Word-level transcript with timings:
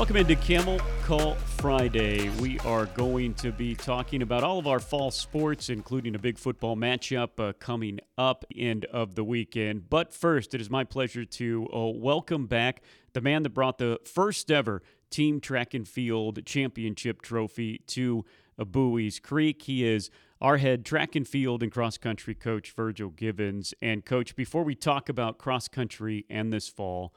Welcome 0.00 0.16
into 0.16 0.36
Camel 0.36 0.80
Call 1.04 1.34
Friday. 1.34 2.30
We 2.40 2.58
are 2.60 2.86
going 2.86 3.34
to 3.34 3.52
be 3.52 3.74
talking 3.74 4.22
about 4.22 4.42
all 4.42 4.58
of 4.58 4.66
our 4.66 4.80
fall 4.80 5.10
sports, 5.10 5.68
including 5.68 6.14
a 6.14 6.18
big 6.18 6.38
football 6.38 6.74
matchup 6.74 7.38
uh, 7.38 7.52
coming 7.58 8.00
up 8.16 8.46
end 8.56 8.86
of 8.86 9.14
the 9.14 9.22
weekend. 9.22 9.90
But 9.90 10.14
first, 10.14 10.54
it 10.54 10.60
is 10.62 10.70
my 10.70 10.84
pleasure 10.84 11.26
to 11.26 11.68
uh, 11.70 11.78
welcome 11.88 12.46
back 12.46 12.82
the 13.12 13.20
man 13.20 13.42
that 13.42 13.50
brought 13.50 13.76
the 13.76 13.98
first 14.06 14.50
ever 14.50 14.82
team 15.10 15.38
track 15.38 15.74
and 15.74 15.86
field 15.86 16.46
championship 16.46 17.20
trophy 17.20 17.82
to 17.88 18.24
uh, 18.58 18.64
Buies 18.64 19.20
Creek. 19.20 19.60
He 19.60 19.84
is 19.84 20.08
our 20.40 20.56
head 20.56 20.86
track 20.86 21.14
and 21.14 21.28
field 21.28 21.62
and 21.62 21.70
cross 21.70 21.98
country 21.98 22.34
coach, 22.34 22.70
Virgil 22.70 23.10
Givens. 23.10 23.74
And, 23.82 24.02
coach, 24.06 24.34
before 24.34 24.64
we 24.64 24.74
talk 24.74 25.10
about 25.10 25.36
cross 25.36 25.68
country 25.68 26.24
and 26.30 26.50
this 26.50 26.68
fall, 26.68 27.12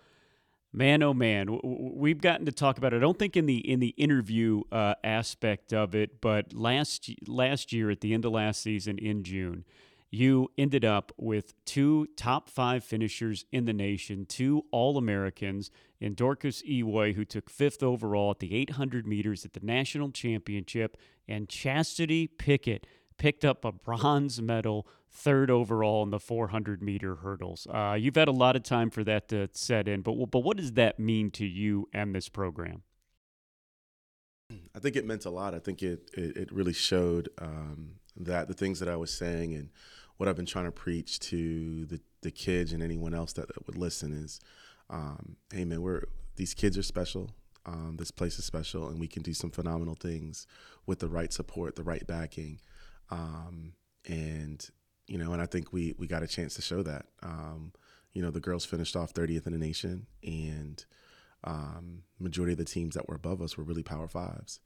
Man, 0.75 1.03
oh 1.03 1.13
man, 1.13 1.59
we've 1.63 2.19
gotten 2.19 2.47
to 2.47 2.51
talk 2.51 2.79
about 2.79 2.93
it. 2.93 2.97
I 2.97 2.99
don't 2.99 3.19
think 3.19 3.37
in 3.37 3.45
the 3.45 3.57
in 3.57 3.79
the 3.79 3.89
interview 3.89 4.61
uh, 4.71 4.95
aspect 5.03 5.71
of 5.71 5.93
it, 5.93 6.19
but 6.19 6.51
last 6.51 7.11
last 7.27 7.71
year 7.71 7.91
at 7.91 8.01
the 8.01 8.11
end 8.11 8.25
of 8.25 8.31
last 8.31 8.63
season 8.63 8.97
in 8.97 9.23
June, 9.23 9.65
you 10.09 10.49
ended 10.57 10.83
up 10.83 11.11
with 11.15 11.53
two 11.65 12.07
top 12.17 12.49
five 12.49 12.83
finishers 12.83 13.45
in 13.51 13.65
the 13.65 13.73
nation, 13.73 14.25
two 14.25 14.65
All 14.71 14.97
Americans 14.97 15.69
in 15.99 16.15
Dorcas 16.15 16.63
Ewoy, 16.63 17.13
who 17.13 17.23
took 17.23 17.51
fifth 17.51 17.83
overall 17.83 18.31
at 18.31 18.39
the 18.39 18.55
800 18.55 19.05
meters 19.05 19.45
at 19.45 19.53
the 19.53 19.59
national 19.61 20.11
championship, 20.11 20.97
and 21.27 21.47
Chastity 21.47 22.25
Pickett 22.25 22.87
picked 23.17 23.45
up 23.45 23.63
a 23.63 23.71
bronze 23.71 24.41
medal, 24.41 24.87
third 25.13 25.51
overall 25.51 26.03
in 26.03 26.09
the 26.09 26.19
400 26.19 26.81
meter 26.81 27.15
hurdles. 27.15 27.67
Uh, 27.71 27.95
you've 27.99 28.15
had 28.15 28.27
a 28.27 28.33
lot 28.33 28.55
of 28.55 28.63
time 28.63 28.89
for 28.89 29.03
that 29.03 29.27
to 29.29 29.47
set 29.53 29.87
in, 29.87 30.01
but 30.01 30.13
but 30.31 30.39
what 30.39 30.57
does 30.57 30.73
that 30.73 30.99
mean 30.99 31.31
to 31.31 31.45
you 31.45 31.87
and 31.93 32.15
this 32.15 32.29
program? 32.29 32.83
I 34.75 34.79
think 34.79 34.95
it 34.95 35.05
meant 35.05 35.25
a 35.25 35.29
lot. 35.29 35.53
I 35.53 35.59
think 35.59 35.83
it 35.83 36.09
it, 36.13 36.37
it 36.37 36.51
really 36.51 36.73
showed 36.73 37.29
um, 37.39 37.95
that 38.17 38.47
the 38.47 38.53
things 38.53 38.79
that 38.79 38.89
I 38.89 38.95
was 38.95 39.13
saying 39.13 39.53
and 39.53 39.69
what 40.17 40.27
I've 40.27 40.35
been 40.35 40.45
trying 40.45 40.65
to 40.65 40.71
preach 40.71 41.19
to 41.21 41.85
the 41.85 42.01
the 42.21 42.31
kids 42.31 42.73
and 42.73 42.81
anyone 42.81 43.13
else 43.13 43.33
that 43.33 43.49
would 43.67 43.77
listen 43.77 44.13
is, 44.13 44.39
um, 44.89 45.37
hey 45.53 45.65
man, 45.65 45.81
we're 45.81 46.05
these 46.35 46.53
kids 46.53 46.77
are 46.77 46.83
special. 46.83 47.31
Um, 47.65 47.95
this 47.97 48.11
place 48.11 48.37
is 48.39 48.45
special, 48.45 48.89
and 48.89 48.99
we 48.99 49.07
can 49.07 49.21
do 49.21 49.33
some 49.33 49.49
phenomenal 49.49 49.95
things 49.95 50.47
with 50.85 50.99
the 50.99 51.07
right 51.07 51.31
support, 51.31 51.75
the 51.75 51.83
right 51.83 52.05
backing, 52.05 52.59
um, 53.09 53.73
and 54.05 54.69
you 55.07 55.17
know, 55.17 55.33
and 55.33 55.41
I 55.41 55.45
think 55.45 55.73
we 55.73 55.95
we 55.97 56.07
got 56.07 56.23
a 56.23 56.27
chance 56.27 56.55
to 56.55 56.61
show 56.61 56.83
that. 56.83 57.05
Um, 57.21 57.73
you 58.13 58.21
know, 58.21 58.31
the 58.31 58.39
girls 58.39 58.63
finished 58.63 58.95
off 58.95 59.13
30th 59.13 59.47
in 59.47 59.53
the 59.53 59.59
nation, 59.59 60.05
and 60.23 60.83
um, 61.43 62.03
majority 62.19 62.53
of 62.53 62.59
the 62.59 62.65
teams 62.65 62.95
that 62.95 63.09
were 63.09 63.15
above 63.15 63.41
us 63.41 63.57
were 63.57 63.63
really 63.63 63.83
Power 63.83 64.07
Fives. 64.07 64.59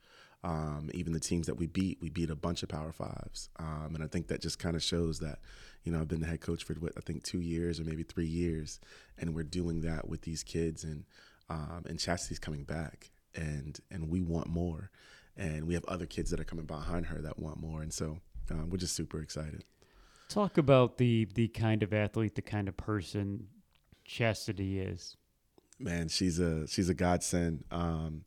Um, 0.43 0.91
even 0.93 1.13
the 1.13 1.19
teams 1.19 1.47
that 1.47 1.55
we 1.55 1.65
beat, 1.65 1.97
we 1.99 2.09
beat 2.09 2.29
a 2.29 2.35
bunch 2.35 2.61
of 2.61 2.69
Power 2.69 2.91
Fives, 2.91 3.49
um, 3.57 3.91
and 3.95 4.03
I 4.03 4.07
think 4.07 4.27
that 4.27 4.41
just 4.41 4.59
kind 4.59 4.75
of 4.75 4.83
shows 4.83 5.19
that. 5.19 5.39
You 5.83 5.93
know, 5.93 6.01
I've 6.01 6.09
been 6.09 6.19
the 6.19 6.27
head 6.27 6.41
coach 6.41 6.65
for 6.65 6.73
what 6.73 6.91
I 6.97 6.99
think 6.99 7.23
two 7.23 7.39
years 7.39 7.79
or 7.79 7.85
maybe 7.85 8.03
three 8.03 8.27
years, 8.27 8.81
and 9.17 9.33
we're 9.33 9.43
doing 9.43 9.81
that 9.81 10.09
with 10.09 10.21
these 10.23 10.43
kids, 10.43 10.83
and 10.83 11.05
um, 11.49 11.85
and 11.87 11.97
Chastity's 11.97 12.39
coming 12.39 12.63
back, 12.63 13.09
and 13.33 13.79
and 13.89 14.09
we 14.09 14.21
want 14.21 14.47
more, 14.47 14.91
and 15.37 15.65
we 15.65 15.73
have 15.73 15.85
other 15.85 16.05
kids 16.05 16.29
that 16.31 16.39
are 16.39 16.45
coming 16.45 16.65
behind 16.65 17.07
her 17.07 17.21
that 17.21 17.39
want 17.39 17.59
more, 17.59 17.81
and 17.81 17.93
so 17.93 18.19
um, 18.51 18.69
we're 18.69 18.77
just 18.77 18.95
super 18.95 19.21
excited. 19.21 19.63
Talk 20.29 20.57
about 20.57 20.97
the 20.97 21.25
the 21.33 21.47
kind 21.47 21.83
of 21.83 21.93
athlete, 21.93 22.35
the 22.35 22.41
kind 22.41 22.67
of 22.67 22.75
person 22.75 23.47
Chastity 24.03 24.79
is. 24.79 25.15
Man, 25.79 26.07
she's 26.07 26.39
a 26.39 26.67
she's 26.67 26.89
a 26.89 26.93
godsend. 26.93 27.63
Um, 27.71 28.23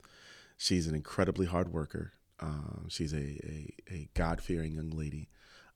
she's 0.57 0.87
an 0.87 0.95
incredibly 0.95 1.47
hard 1.47 1.73
worker. 1.73 2.13
Um, 2.39 2.87
she's 2.89 3.13
a, 3.13 3.17
a, 3.19 3.75
a 3.91 4.09
God 4.15 4.41
fearing 4.41 4.73
young 4.73 4.91
lady. 4.91 5.29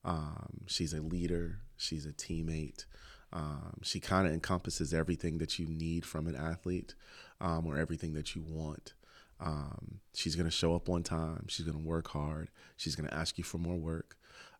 Um, 0.03 0.61
she's 0.67 0.93
a 0.93 1.01
leader. 1.01 1.59
She's 1.77 2.05
a 2.05 2.13
teammate. 2.13 2.85
Um, 3.33 3.79
she 3.83 3.99
kind 3.99 4.25
of 4.25 4.33
encompasses 4.33 4.93
everything 4.93 5.39
that 5.39 5.59
you 5.59 5.67
need 5.67 6.05
from 6.05 6.27
an 6.27 6.35
athlete 6.35 6.95
um, 7.41 7.65
or 7.67 7.77
everything 7.77 8.13
that 8.13 8.35
you 8.35 8.43
want. 8.47 8.93
Um, 9.39 9.99
she's 10.13 10.35
going 10.35 10.45
to 10.45 10.51
show 10.51 10.75
up 10.75 10.89
on 10.89 11.03
time. 11.03 11.45
She's 11.49 11.65
going 11.65 11.77
to 11.77 11.83
work 11.87 12.07
hard. 12.09 12.49
She's 12.77 12.95
going 12.95 13.09
to 13.09 13.13
ask 13.13 13.37
you 13.37 13.43
for 13.43 13.57
more 13.57 13.75
work. 13.75 14.15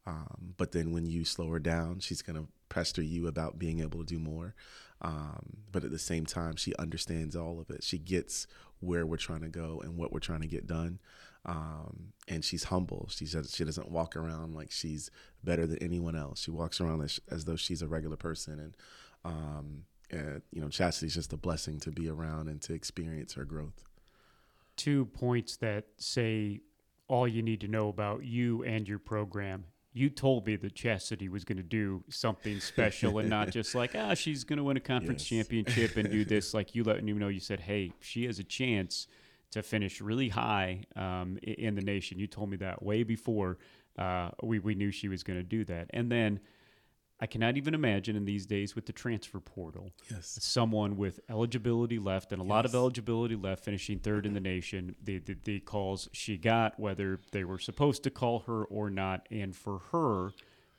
Um, 0.07 0.53
but 0.57 0.71
then 0.71 0.91
when 0.91 1.05
you 1.05 1.25
slow 1.25 1.49
her 1.49 1.59
down, 1.59 1.99
she's 1.99 2.21
going 2.21 2.35
to 2.35 2.47
pester 2.69 3.01
you 3.01 3.27
about 3.27 3.57
being 3.57 3.79
able 3.79 3.99
to 3.99 4.05
do 4.05 4.19
more. 4.19 4.53
Um, 5.01 5.57
but 5.71 5.83
at 5.83 5.91
the 5.91 5.99
same 5.99 6.25
time, 6.25 6.55
she 6.55 6.75
understands 6.75 7.35
all 7.35 7.59
of 7.59 7.69
it. 7.69 7.83
She 7.83 7.97
gets 7.97 8.47
where 8.79 9.05
we're 9.05 9.17
trying 9.17 9.41
to 9.41 9.49
go 9.49 9.81
and 9.83 9.97
what 9.97 10.13
we're 10.13 10.19
trying 10.19 10.41
to 10.41 10.47
get 10.47 10.67
done. 10.67 10.99
Um, 11.45 12.13
and 12.27 12.43
she's 12.43 12.65
humble. 12.65 13.07
She 13.11 13.25
says 13.25 13.53
she 13.53 13.65
doesn't 13.65 13.91
walk 13.91 14.15
around 14.15 14.55
like 14.55 14.71
she's 14.71 15.11
better 15.43 15.67
than 15.67 15.77
anyone 15.81 16.15
else. 16.15 16.41
She 16.41 16.51
walks 16.51 16.81
around 16.81 17.01
as, 17.01 17.19
as 17.29 17.45
though 17.45 17.55
she's 17.55 17.81
a 17.81 17.87
regular 17.87 18.17
person. 18.17 18.59
And, 18.59 18.77
um, 19.23 19.83
and 20.09 20.41
you 20.51 20.61
know, 20.61 20.69
Chastity's 20.69 21.13
just 21.13 21.33
a 21.33 21.37
blessing 21.37 21.79
to 21.81 21.91
be 21.91 22.09
around 22.09 22.47
and 22.47 22.61
to 22.63 22.73
experience 22.73 23.33
her 23.33 23.45
growth. 23.45 23.83
Two 24.75 25.05
points 25.05 25.57
that 25.57 25.85
say 25.97 26.61
all 27.07 27.27
you 27.27 27.43
need 27.43 27.61
to 27.61 27.67
know 27.67 27.89
about 27.89 28.23
you 28.23 28.63
and 28.63 28.87
your 28.87 28.99
program 28.99 29.65
you 29.95 30.09
told 30.09 30.45
me 30.45 30.57
that 30.57 30.75
Chastity 30.75 31.29
was 31.29 31.45
going 31.45 31.55
to 31.55 31.63
do 31.63 32.03
something 32.09 32.59
special 32.59 33.17
and 33.19 33.29
not 33.29 33.49
just 33.49 33.73
like, 33.73 33.95
ah, 33.95 34.13
she's 34.13 34.43
going 34.43 34.57
to 34.57 34.63
win 34.63 34.75
a 34.75 34.81
conference 34.81 35.31
yes. 35.31 35.39
championship 35.47 35.95
and 35.95 36.11
do 36.11 36.25
this. 36.25 36.53
Like 36.53 36.75
you 36.75 36.83
letting 36.83 37.07
you 37.07 37.15
know, 37.15 37.29
you 37.29 37.39
said, 37.39 37.61
hey, 37.61 37.93
she 38.01 38.25
has 38.25 38.37
a 38.37 38.43
chance 38.43 39.07
to 39.51 39.63
finish 39.63 40.01
really 40.01 40.27
high 40.27 40.83
um, 40.97 41.37
in 41.43 41.75
the 41.75 41.81
nation. 41.81 42.19
You 42.19 42.27
told 42.27 42.49
me 42.49 42.57
that 42.57 42.83
way 42.83 43.03
before 43.03 43.57
uh, 43.97 44.31
we, 44.43 44.59
we 44.59 44.75
knew 44.75 44.91
she 44.91 45.07
was 45.07 45.23
going 45.23 45.39
to 45.39 45.43
do 45.43 45.63
that. 45.65 45.89
And 45.91 46.11
then 46.11 46.41
I 47.19 47.27
cannot 47.27 47.55
even 47.55 47.73
imagine 47.73 48.17
in 48.17 48.25
these 48.25 48.45
days 48.45 48.75
with 48.75 48.87
the 48.87 48.93
transfer 48.93 49.39
portal, 49.39 49.93
yes. 50.11 50.37
someone 50.41 50.97
with 50.97 51.21
eligibility 51.29 51.97
left 51.97 52.33
and 52.33 52.41
a 52.41 52.45
yes. 52.45 52.49
lot 52.49 52.65
of 52.65 52.75
eligibility 52.75 53.35
left, 53.35 53.63
finishing 53.63 53.99
third 53.99 54.25
in 54.25 54.33
the 54.33 54.41
nation. 54.41 54.95
The, 55.01 55.19
the, 55.19 55.37
the 55.41 55.59
calls 55.61 56.09
she 56.11 56.37
got, 56.37 56.77
whether 56.77 57.21
they 57.31 57.45
were 57.45 57.59
supposed 57.59 58.03
to 58.03 58.09
call 58.09 58.39
her 58.39 58.65
or 58.65 58.89
not, 58.89 59.27
and 59.31 59.55
for 59.55 59.79
her 59.91 60.31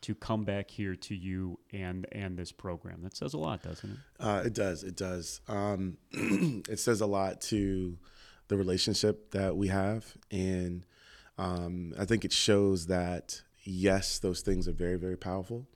to 0.03 0.15
come 0.15 0.45
back 0.45 0.71
here 0.71 0.95
to 0.95 1.15
you 1.15 1.59
and 1.73 2.07
and 2.13 2.39
this 2.39 2.53
program, 2.53 3.03
that 3.03 3.17
says 3.17 3.33
a 3.33 3.39
lot, 3.39 3.63
doesn't 3.63 3.91
it? 3.91 3.97
Uh, 4.21 4.43
it 4.45 4.53
does. 4.53 4.85
It 4.85 4.95
does. 4.95 5.41
Um, 5.49 5.97
it 6.13 6.79
says 6.79 7.01
a 7.01 7.07
lot 7.07 7.41
to 7.43 7.97
the 8.49 8.59
relationship 8.59 9.31
that 9.31 9.57
we 9.57 9.69
have, 9.69 10.19
and 10.31 10.85
um, 11.39 11.95
I 11.99 12.05
think 12.05 12.27
it 12.27 12.33
shows 12.33 12.89
that 12.89 13.41
yes, 13.65 14.19
those 14.19 14.43
things 14.43 14.69
are 14.69 14.73
very 14.73 14.97
very 14.97 15.17
powerful 15.17 15.67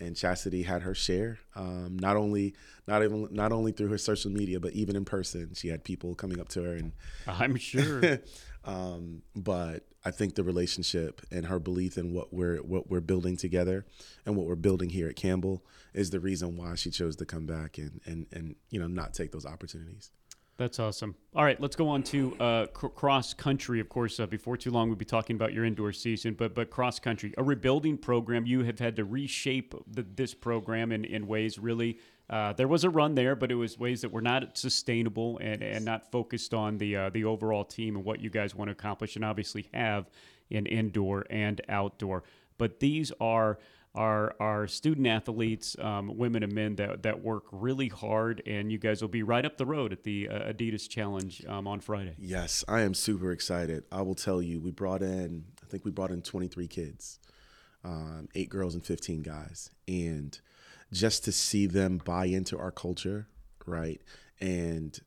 and 0.00 0.16
Chastity 0.16 0.62
had 0.62 0.82
her 0.82 0.94
share. 0.94 1.38
Um, 1.54 1.98
not 1.98 2.16
only 2.16 2.54
not 2.86 3.02
even 3.02 3.28
not 3.30 3.52
only 3.52 3.72
through 3.72 3.88
her 3.88 3.98
social 3.98 4.30
media, 4.30 4.60
but 4.60 4.72
even 4.72 4.96
in 4.96 5.04
person, 5.04 5.54
she 5.54 5.68
had 5.68 5.84
people 5.84 6.14
coming 6.14 6.40
up 6.40 6.48
to 6.50 6.62
her 6.62 6.74
and 6.74 6.92
I'm 7.26 7.56
sure. 7.56 8.20
um, 8.64 9.22
but 9.34 9.84
I 10.04 10.10
think 10.10 10.34
the 10.34 10.44
relationship 10.44 11.20
and 11.30 11.46
her 11.46 11.58
belief 11.58 11.98
in 11.98 12.12
what 12.12 12.32
we're 12.32 12.58
what 12.58 12.88
we're 12.88 13.00
building 13.00 13.36
together 13.36 13.84
and 14.24 14.36
what 14.36 14.46
we're 14.46 14.54
building 14.54 14.90
here 14.90 15.08
at 15.08 15.16
Campbell 15.16 15.64
is 15.92 16.10
the 16.10 16.20
reason 16.20 16.56
why 16.56 16.74
she 16.76 16.90
chose 16.90 17.16
to 17.16 17.26
come 17.26 17.46
back 17.46 17.78
and 17.78 18.00
and 18.06 18.26
and 18.32 18.56
you 18.70 18.80
know 18.80 18.86
not 18.86 19.14
take 19.14 19.32
those 19.32 19.46
opportunities. 19.46 20.10
That's 20.58 20.80
awesome. 20.80 21.14
All 21.36 21.44
right, 21.44 21.60
let's 21.60 21.76
go 21.76 21.88
on 21.88 22.02
to 22.04 22.36
uh, 22.40 22.66
cr- 22.66 22.88
cross 22.88 23.32
country. 23.32 23.78
Of 23.78 23.88
course, 23.88 24.18
uh, 24.18 24.26
before 24.26 24.56
too 24.56 24.72
long, 24.72 24.88
we'll 24.88 24.96
be 24.96 25.04
talking 25.04 25.36
about 25.36 25.52
your 25.52 25.64
indoor 25.64 25.92
season, 25.92 26.34
but 26.34 26.52
but 26.52 26.68
cross 26.68 26.98
country, 26.98 27.32
a 27.38 27.44
rebuilding 27.44 27.96
program. 27.96 28.44
You 28.44 28.64
have 28.64 28.80
had 28.80 28.96
to 28.96 29.04
reshape 29.04 29.72
the, 29.86 30.04
this 30.16 30.34
program 30.34 30.90
in, 30.90 31.04
in 31.04 31.28
ways 31.28 31.60
really. 31.60 32.00
Uh, 32.28 32.54
there 32.54 32.66
was 32.66 32.82
a 32.82 32.90
run 32.90 33.14
there, 33.14 33.36
but 33.36 33.52
it 33.52 33.54
was 33.54 33.78
ways 33.78 34.00
that 34.00 34.10
were 34.10 34.20
not 34.20 34.58
sustainable 34.58 35.38
and, 35.38 35.62
and 35.62 35.84
not 35.84 36.10
focused 36.10 36.52
on 36.52 36.76
the 36.78 36.96
uh, 36.96 37.10
the 37.10 37.24
overall 37.24 37.64
team 37.64 37.94
and 37.94 38.04
what 38.04 38.20
you 38.20 38.28
guys 38.28 38.52
want 38.52 38.66
to 38.68 38.72
accomplish, 38.72 39.14
and 39.14 39.24
obviously 39.24 39.68
have 39.72 40.10
in 40.50 40.66
indoor 40.66 41.24
and 41.30 41.60
outdoor. 41.68 42.24
But 42.58 42.80
these 42.80 43.12
are 43.20 43.60
our 43.98 44.32
our 44.38 44.68
student 44.68 45.08
athletes, 45.08 45.76
um, 45.80 46.16
women 46.16 46.44
and 46.44 46.52
men 46.52 46.76
that 46.76 47.02
that 47.02 47.20
work 47.20 47.44
really 47.50 47.88
hard, 47.88 48.40
and 48.46 48.70
you 48.70 48.78
guys 48.78 49.02
will 49.02 49.08
be 49.08 49.24
right 49.24 49.44
up 49.44 49.58
the 49.58 49.66
road 49.66 49.92
at 49.92 50.04
the 50.04 50.28
uh, 50.28 50.52
Adidas 50.52 50.88
Challenge 50.88 51.44
um, 51.46 51.66
on 51.66 51.80
Friday. 51.80 52.14
Yes, 52.16 52.64
I 52.68 52.82
am 52.82 52.94
super 52.94 53.32
excited. 53.32 53.84
I 53.90 54.02
will 54.02 54.14
tell 54.14 54.40
you, 54.40 54.60
we 54.60 54.70
brought 54.70 55.02
in, 55.02 55.44
I 55.62 55.66
think 55.66 55.84
we 55.84 55.90
brought 55.90 56.12
in 56.12 56.22
23 56.22 56.68
kids, 56.68 57.18
um, 57.84 58.28
eight 58.36 58.48
girls 58.48 58.74
and 58.74 58.86
15 58.86 59.22
guys, 59.22 59.70
and 59.88 60.38
just 60.92 61.24
to 61.24 61.32
see 61.32 61.66
them 61.66 62.00
buy 62.02 62.26
into 62.26 62.56
our 62.56 62.70
culture, 62.70 63.26
right, 63.66 64.00
and 64.40 64.98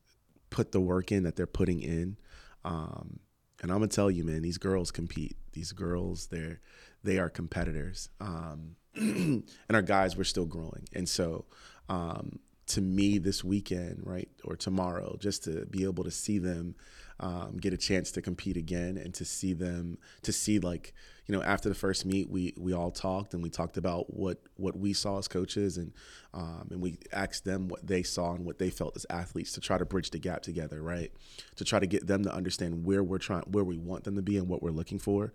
put 0.50 0.72
the 0.72 0.80
work 0.80 1.10
in 1.10 1.22
that 1.22 1.36
they're 1.36 1.46
putting 1.46 1.80
in. 1.80 2.18
Um, 2.62 3.20
and 3.62 3.72
I'm 3.72 3.78
gonna 3.78 3.88
tell 3.88 4.10
you, 4.10 4.22
man, 4.22 4.42
these 4.42 4.58
girls 4.58 4.90
compete. 4.90 5.36
These 5.52 5.72
girls, 5.72 6.26
they're 6.26 6.60
they 7.02 7.18
are 7.18 7.30
competitors. 7.30 8.10
Um, 8.20 8.76
and 8.96 9.44
our 9.70 9.82
guys 9.82 10.16
were 10.16 10.24
still 10.24 10.46
growing. 10.46 10.88
And 10.92 11.08
so 11.08 11.44
um, 11.88 12.38
to 12.66 12.80
me 12.80 13.18
this 13.18 13.42
weekend, 13.42 14.00
right, 14.04 14.28
or 14.44 14.56
tomorrow, 14.56 15.16
just 15.18 15.44
to 15.44 15.66
be 15.66 15.84
able 15.84 16.04
to 16.04 16.10
see 16.10 16.38
them 16.38 16.74
um, 17.22 17.56
get 17.56 17.72
a 17.72 17.76
chance 17.76 18.10
to 18.10 18.20
compete 18.20 18.56
again 18.56 18.98
and 18.98 19.14
to 19.14 19.24
see 19.24 19.52
them 19.52 19.96
to 20.22 20.32
see 20.32 20.58
like 20.58 20.92
you 21.26 21.34
know 21.34 21.42
after 21.42 21.68
the 21.68 21.74
first 21.74 22.04
meet 22.04 22.28
we 22.28 22.52
we 22.58 22.72
all 22.72 22.90
talked 22.90 23.32
and 23.32 23.42
we 23.42 23.48
talked 23.48 23.76
about 23.76 24.12
what 24.12 24.38
what 24.56 24.76
we 24.76 24.92
saw 24.92 25.18
as 25.18 25.28
coaches 25.28 25.78
and 25.78 25.92
um, 26.34 26.66
and 26.72 26.82
we 26.82 26.98
asked 27.12 27.44
them 27.44 27.68
what 27.68 27.86
they 27.86 28.02
saw 28.02 28.34
and 28.34 28.44
what 28.44 28.58
they 28.58 28.70
felt 28.70 28.96
as 28.96 29.06
athletes 29.08 29.52
to 29.52 29.60
try 29.60 29.78
to 29.78 29.84
bridge 29.84 30.10
the 30.10 30.18
gap 30.18 30.42
together 30.42 30.82
right? 30.82 31.12
To 31.56 31.64
try 31.64 31.78
to 31.78 31.86
get 31.86 32.08
them 32.08 32.24
to 32.24 32.34
understand 32.34 32.84
where 32.84 33.04
we're 33.04 33.18
trying 33.18 33.44
where 33.44 33.64
we 33.64 33.78
want 33.78 34.02
them 34.02 34.16
to 34.16 34.22
be 34.22 34.36
and 34.36 34.48
what 34.48 34.62
we're 34.62 34.70
looking 34.70 34.98
for. 34.98 35.32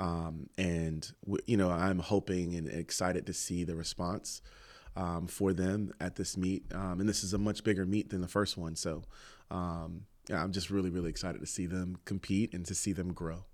Um, 0.00 0.50
and 0.58 1.10
you 1.46 1.56
know 1.56 1.70
I'm 1.70 2.00
hoping 2.00 2.56
and 2.56 2.68
excited 2.68 3.26
to 3.26 3.32
see 3.32 3.62
the 3.62 3.76
response 3.76 4.42
um, 4.96 5.28
for 5.28 5.52
them 5.52 5.92
at 6.00 6.16
this 6.16 6.36
meet. 6.36 6.64
Um, 6.74 6.98
and 6.98 7.08
this 7.08 7.22
is 7.22 7.32
a 7.32 7.38
much 7.38 7.62
bigger 7.62 7.86
meet 7.86 8.10
than 8.10 8.22
the 8.22 8.28
first 8.28 8.56
one. 8.56 8.74
So 8.74 9.04
um, 9.50 10.02
yeah, 10.28 10.42
I'm 10.42 10.52
just 10.52 10.70
really, 10.70 10.90
really 10.90 11.10
excited 11.10 11.40
to 11.40 11.46
see 11.46 11.66
them 11.66 11.98
compete 12.04 12.52
and 12.52 12.64
to 12.66 12.74
see 12.74 12.92
them 12.92 13.12
grow. 13.12 13.44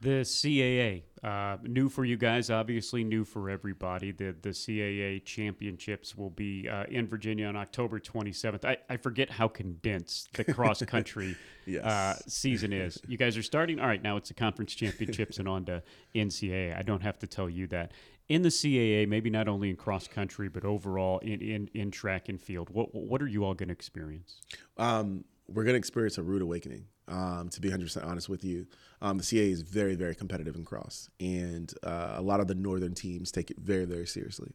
The 0.00 0.22
CAA, 0.22 1.02
uh, 1.22 1.56
new 1.62 1.88
for 1.88 2.04
you 2.04 2.16
guys, 2.16 2.50
obviously 2.50 3.04
new 3.04 3.24
for 3.24 3.48
everybody. 3.48 4.10
The 4.10 4.34
the 4.42 4.48
CAA 4.48 5.24
championships 5.24 6.16
will 6.16 6.30
be 6.30 6.68
uh, 6.68 6.84
in 6.88 7.06
Virginia 7.06 7.46
on 7.46 7.56
October 7.56 8.00
27th. 8.00 8.64
I, 8.64 8.76
I 8.90 8.96
forget 8.96 9.30
how 9.30 9.46
condensed 9.46 10.32
the 10.32 10.44
cross 10.52 10.82
country 10.82 11.36
yes. 11.64 11.84
uh, 11.84 12.18
season 12.26 12.72
is. 12.72 13.00
You 13.06 13.16
guys 13.16 13.36
are 13.36 13.42
starting. 13.42 13.78
All 13.78 13.86
right, 13.86 14.02
now 14.02 14.16
it's 14.16 14.28
the 14.28 14.34
conference 14.34 14.74
championships 14.74 15.38
and 15.38 15.46
on 15.46 15.64
to 15.66 15.80
NCAA. 16.14 16.76
I 16.76 16.82
don't 16.82 17.02
have 17.02 17.18
to 17.20 17.28
tell 17.28 17.48
you 17.48 17.68
that. 17.68 17.92
In 18.28 18.42
the 18.42 18.48
CAA, 18.48 19.06
maybe 19.06 19.30
not 19.30 19.48
only 19.48 19.70
in 19.70 19.76
cross 19.76 20.08
country, 20.08 20.48
but 20.48 20.64
overall 20.64 21.18
in, 21.18 21.40
in, 21.40 21.70
in 21.74 21.90
track 21.92 22.28
and 22.28 22.40
field, 22.40 22.68
what 22.70 22.92
what 22.92 23.22
are 23.22 23.28
you 23.28 23.44
all 23.44 23.54
going 23.54 23.68
to 23.68 23.72
experience? 23.72 24.40
Um, 24.76 25.24
we're 25.48 25.64
going 25.64 25.74
to 25.74 25.78
experience 25.78 26.18
a 26.18 26.22
rude 26.22 26.42
awakening. 26.42 26.86
Um, 27.06 27.50
to 27.50 27.60
be 27.60 27.68
100% 27.68 28.02
honest 28.04 28.30
with 28.30 28.44
you, 28.44 28.66
um, 29.02 29.18
the 29.18 29.24
CAA 29.24 29.50
is 29.50 29.60
very, 29.60 29.94
very 29.94 30.14
competitive 30.14 30.56
in 30.56 30.64
cross, 30.64 31.10
and 31.20 31.72
uh, 31.82 32.14
a 32.16 32.22
lot 32.22 32.40
of 32.40 32.48
the 32.48 32.54
northern 32.54 32.94
teams 32.94 33.30
take 33.30 33.50
it 33.50 33.58
very, 33.58 33.84
very 33.84 34.06
seriously. 34.06 34.54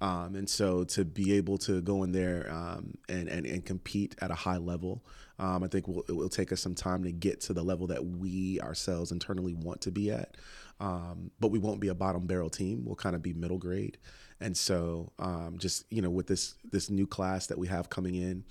Um, 0.00 0.36
and 0.36 0.48
so 0.48 0.84
to 0.84 1.04
be 1.04 1.32
able 1.32 1.58
to 1.58 1.80
go 1.80 2.04
in 2.04 2.12
there 2.12 2.48
um, 2.52 2.96
and, 3.08 3.28
and, 3.28 3.46
and 3.46 3.64
compete 3.64 4.14
at 4.20 4.30
a 4.30 4.34
high 4.34 4.58
level, 4.58 5.04
um, 5.40 5.64
I 5.64 5.66
think 5.66 5.88
we'll, 5.88 6.04
it 6.08 6.12
will 6.12 6.28
take 6.28 6.52
us 6.52 6.60
some 6.60 6.76
time 6.76 7.02
to 7.02 7.10
get 7.10 7.40
to 7.42 7.52
the 7.52 7.64
level 7.64 7.88
that 7.88 8.04
we 8.04 8.60
ourselves 8.60 9.10
internally 9.10 9.54
want 9.54 9.80
to 9.82 9.90
be 9.90 10.12
at. 10.12 10.36
Um, 10.80 11.32
but 11.40 11.50
we 11.50 11.58
won't 11.58 11.80
be 11.80 11.88
a 11.88 11.94
bottom 11.94 12.26
barrel 12.28 12.50
team. 12.50 12.84
We'll 12.84 12.94
kind 12.94 13.16
of 13.16 13.22
be 13.22 13.32
middle 13.32 13.58
grade. 13.58 13.98
And 14.40 14.56
so, 14.56 15.10
just 15.56 15.84
you 15.90 16.00
know, 16.00 16.10
with 16.10 16.28
this 16.28 16.54
this 16.70 16.90
new 16.90 17.08
class 17.08 17.48
that 17.48 17.58
we 17.58 17.66
have 17.66 17.90
coming 17.90 18.14
in, 18.14 18.44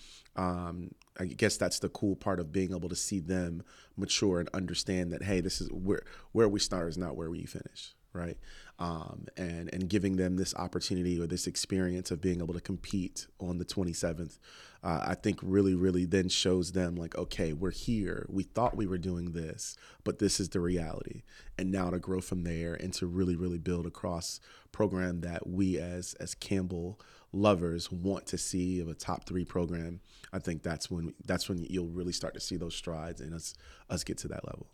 I 1.20 1.26
guess 1.26 1.58
that's 1.58 1.80
the 1.80 1.90
cool 1.90 2.16
part 2.16 2.40
of 2.40 2.52
being 2.52 2.74
able 2.74 2.90
to 2.90 2.96
see 2.96 3.20
them 3.20 3.64
mature 3.96 4.40
and 4.40 4.50
understand 4.54 5.12
that 5.12 5.24
hey, 5.24 5.42
this 5.42 5.62
is 5.62 5.70
where 5.72 6.04
where 6.32 6.48
we 6.48 6.60
start 6.60 6.90
is 6.90 6.98
not 6.98 7.16
where 7.16 7.30
we 7.30 7.46
finish, 7.46 7.96
right? 8.14 8.38
Um, 8.80 9.26
and 9.36 9.74
and 9.74 9.90
giving 9.90 10.18
them 10.18 10.38
this 10.38 10.54
opportunity 10.56 11.20
or 11.20 11.28
this 11.28 11.48
experience 11.48 12.12
of 12.12 12.22
being 12.22 12.42
able 12.42 12.54
to 12.54 12.62
compete 12.62 13.28
on 13.40 13.58
the 13.58 13.66
27th, 13.66 14.38
uh, 14.84 15.04
I 15.08 15.16
think 15.16 15.40
really 15.42 15.74
really 15.74 16.06
then 16.06 16.30
shows 16.30 16.72
them 16.74 16.96
like 16.96 17.18
okay, 17.18 17.54
we're 17.54 17.72
here. 17.72 18.26
We 18.30 18.44
thought 18.44 18.78
we 18.78 18.88
were 18.88 19.00
doing 19.00 19.32
this, 19.32 19.76
but 20.04 20.20
this 20.20 20.40
is 20.40 20.50
the 20.50 20.60
reality. 20.60 21.24
And 21.58 21.72
now 21.72 21.90
to 21.90 22.00
grow 22.00 22.22
from 22.22 22.44
there 22.44 22.76
and 22.76 22.94
to 22.94 23.08
really 23.08 23.36
really 23.36 23.58
build 23.58 23.88
a 23.88 23.92
cross 23.92 24.40
program 24.72 25.22
that 25.22 25.48
we 25.48 25.80
as 25.80 26.14
as 26.16 26.36
Campbell 26.36 27.00
lovers 27.32 27.92
want 27.92 28.26
to 28.28 28.38
see 28.38 28.80
of 28.80 28.88
a 28.88 28.94
top 28.94 29.26
three 29.26 29.46
program, 29.46 30.00
I 30.34 30.40
think 30.40 30.64
that's 30.64 30.90
when 30.90 31.14
that's 31.26 31.50
when 31.50 31.66
you'll 31.70 31.88
really 31.88 32.14
start 32.14 32.34
to 32.34 32.40
see 32.40 32.58
those 32.58 32.76
strides 32.76 33.22
and 33.22 33.34
us 33.34 33.54
us 33.90 34.04
get 34.04 34.18
to 34.20 34.28
that 34.30 34.46
level. 34.46 34.68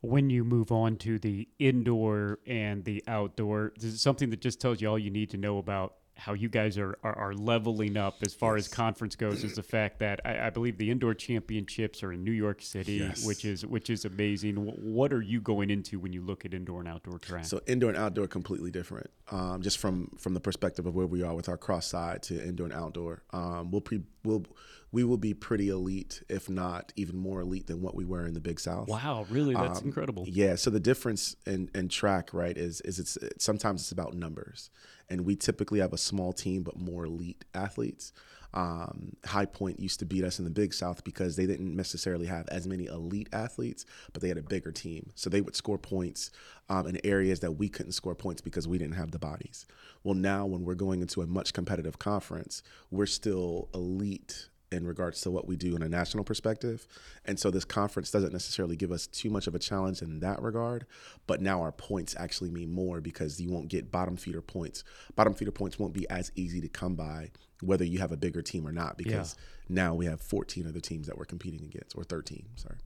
When 0.00 0.30
you 0.30 0.44
move 0.44 0.70
on 0.70 0.96
to 0.98 1.18
the 1.18 1.48
indoor 1.58 2.38
and 2.46 2.84
the 2.84 3.02
outdoor, 3.08 3.72
this 3.76 3.92
is 3.94 4.00
something 4.00 4.30
that 4.30 4.40
just 4.40 4.60
tells 4.60 4.80
you 4.80 4.88
all 4.88 4.98
you 4.98 5.10
need 5.10 5.30
to 5.30 5.36
know 5.36 5.58
about 5.58 5.94
how 6.18 6.32
you 6.32 6.48
guys 6.48 6.76
are, 6.76 6.98
are, 7.04 7.16
are 7.16 7.32
leveling 7.32 7.96
up 7.96 8.16
as 8.22 8.34
far 8.34 8.56
yes. 8.56 8.66
as 8.66 8.74
conference 8.74 9.14
goes 9.14 9.44
is 9.44 9.54
the 9.54 9.62
fact 9.62 10.00
that 10.00 10.20
I, 10.24 10.48
I, 10.48 10.50
believe 10.50 10.76
the 10.76 10.90
indoor 10.90 11.14
championships 11.14 12.02
are 12.02 12.12
in 12.12 12.24
New 12.24 12.32
York 12.32 12.60
City, 12.60 12.94
yes. 12.94 13.24
which 13.24 13.44
is 13.44 13.64
which 13.64 13.88
is 13.88 14.04
amazing. 14.04 14.56
What 14.56 15.12
are 15.12 15.22
you 15.22 15.40
going 15.40 15.70
into 15.70 16.00
when 16.00 16.12
you 16.12 16.20
look 16.20 16.44
at 16.44 16.52
indoor 16.52 16.80
and 16.80 16.88
outdoor 16.88 17.20
track? 17.20 17.44
So 17.44 17.60
indoor 17.68 17.90
and 17.90 17.98
outdoor 17.98 18.26
completely 18.26 18.72
different. 18.72 19.10
Um, 19.30 19.62
just 19.62 19.78
from 19.78 20.10
from 20.18 20.34
the 20.34 20.40
perspective 20.40 20.86
of 20.86 20.94
where 20.96 21.06
we 21.06 21.22
are 21.22 21.34
with 21.34 21.48
our 21.48 21.56
cross 21.56 21.86
side 21.86 22.22
to 22.24 22.44
indoor 22.44 22.66
and 22.66 22.74
outdoor, 22.74 23.22
um, 23.32 23.70
we'll 23.70 23.80
pre 23.80 24.02
we'll 24.24 24.44
we 24.90 25.04
will 25.04 25.18
be 25.18 25.34
pretty 25.34 25.68
elite, 25.68 26.22
if 26.28 26.48
not 26.48 26.92
even 26.96 27.16
more 27.16 27.40
elite 27.40 27.66
than 27.66 27.82
what 27.82 27.94
we 27.94 28.04
were 28.04 28.26
in 28.26 28.34
the 28.34 28.40
Big 28.40 28.58
South. 28.58 28.88
Wow, 28.88 29.26
really? 29.30 29.54
That's 29.54 29.80
um, 29.80 29.86
incredible. 29.86 30.24
Yeah. 30.26 30.54
So 30.54 30.70
the 30.70 30.80
difference 30.80 31.36
in, 31.46 31.70
in 31.74 31.88
track, 31.88 32.32
right, 32.32 32.56
is 32.56 32.80
is 32.82 32.98
it's 32.98 33.18
sometimes 33.38 33.82
it's 33.82 33.92
about 33.92 34.14
numbers, 34.14 34.70
and 35.08 35.22
we 35.22 35.36
typically 35.36 35.80
have 35.80 35.92
a 35.92 35.98
small 35.98 36.32
team 36.32 36.62
but 36.62 36.78
more 36.78 37.04
elite 37.04 37.44
athletes. 37.54 38.12
Um, 38.54 39.12
High 39.26 39.44
Point 39.44 39.78
used 39.78 39.98
to 39.98 40.06
beat 40.06 40.24
us 40.24 40.38
in 40.38 40.46
the 40.46 40.50
Big 40.50 40.72
South 40.72 41.04
because 41.04 41.36
they 41.36 41.46
didn't 41.46 41.76
necessarily 41.76 42.26
have 42.26 42.48
as 42.48 42.66
many 42.66 42.86
elite 42.86 43.28
athletes, 43.30 43.84
but 44.14 44.22
they 44.22 44.28
had 44.28 44.38
a 44.38 44.42
bigger 44.42 44.72
team. 44.72 45.10
So 45.16 45.28
they 45.28 45.42
would 45.42 45.54
score 45.54 45.76
points 45.76 46.30
um, 46.70 46.86
in 46.86 46.98
areas 47.04 47.40
that 47.40 47.52
we 47.52 47.68
couldn't 47.68 47.92
score 47.92 48.14
points 48.14 48.40
because 48.40 48.66
we 48.66 48.78
didn't 48.78 48.94
have 48.94 49.10
the 49.10 49.18
bodies. 49.18 49.66
Well, 50.02 50.14
now 50.14 50.46
when 50.46 50.64
we're 50.64 50.74
going 50.74 51.02
into 51.02 51.20
a 51.20 51.26
much 51.26 51.52
competitive 51.52 51.98
conference, 51.98 52.62
we're 52.90 53.04
still 53.04 53.68
elite 53.74 54.48
in 54.70 54.86
regards 54.86 55.20
to 55.22 55.30
what 55.30 55.46
we 55.46 55.56
do 55.56 55.74
in 55.74 55.82
a 55.82 55.88
national 55.88 56.24
perspective. 56.24 56.86
And 57.24 57.38
so 57.38 57.50
this 57.50 57.64
conference 57.64 58.10
doesn't 58.10 58.32
necessarily 58.32 58.76
give 58.76 58.92
us 58.92 59.06
too 59.06 59.30
much 59.30 59.46
of 59.46 59.54
a 59.54 59.58
challenge 59.58 60.02
in 60.02 60.20
that 60.20 60.42
regard, 60.42 60.86
but 61.26 61.40
now 61.40 61.62
our 61.62 61.72
points 61.72 62.14
actually 62.18 62.50
mean 62.50 62.70
more 62.70 63.00
because 63.00 63.40
you 63.40 63.50
won't 63.50 63.68
get 63.68 63.90
bottom 63.90 64.16
feeder 64.16 64.42
points. 64.42 64.84
Bottom 65.16 65.34
feeder 65.34 65.52
points 65.52 65.78
won't 65.78 65.94
be 65.94 66.08
as 66.10 66.32
easy 66.34 66.60
to 66.60 66.68
come 66.68 66.94
by 66.94 67.30
whether 67.60 67.84
you 67.84 67.98
have 67.98 68.12
a 68.12 68.16
bigger 68.16 68.42
team 68.42 68.66
or 68.66 68.72
not 68.72 68.96
because 68.96 69.36
yeah. 69.68 69.74
now 69.82 69.94
we 69.94 70.06
have 70.06 70.20
14 70.20 70.66
other 70.66 70.80
teams 70.80 71.06
that 71.06 71.18
we're 71.18 71.24
competing 71.24 71.64
against 71.64 71.96
or 71.96 72.04
13, 72.04 72.44
sorry. 72.56 72.78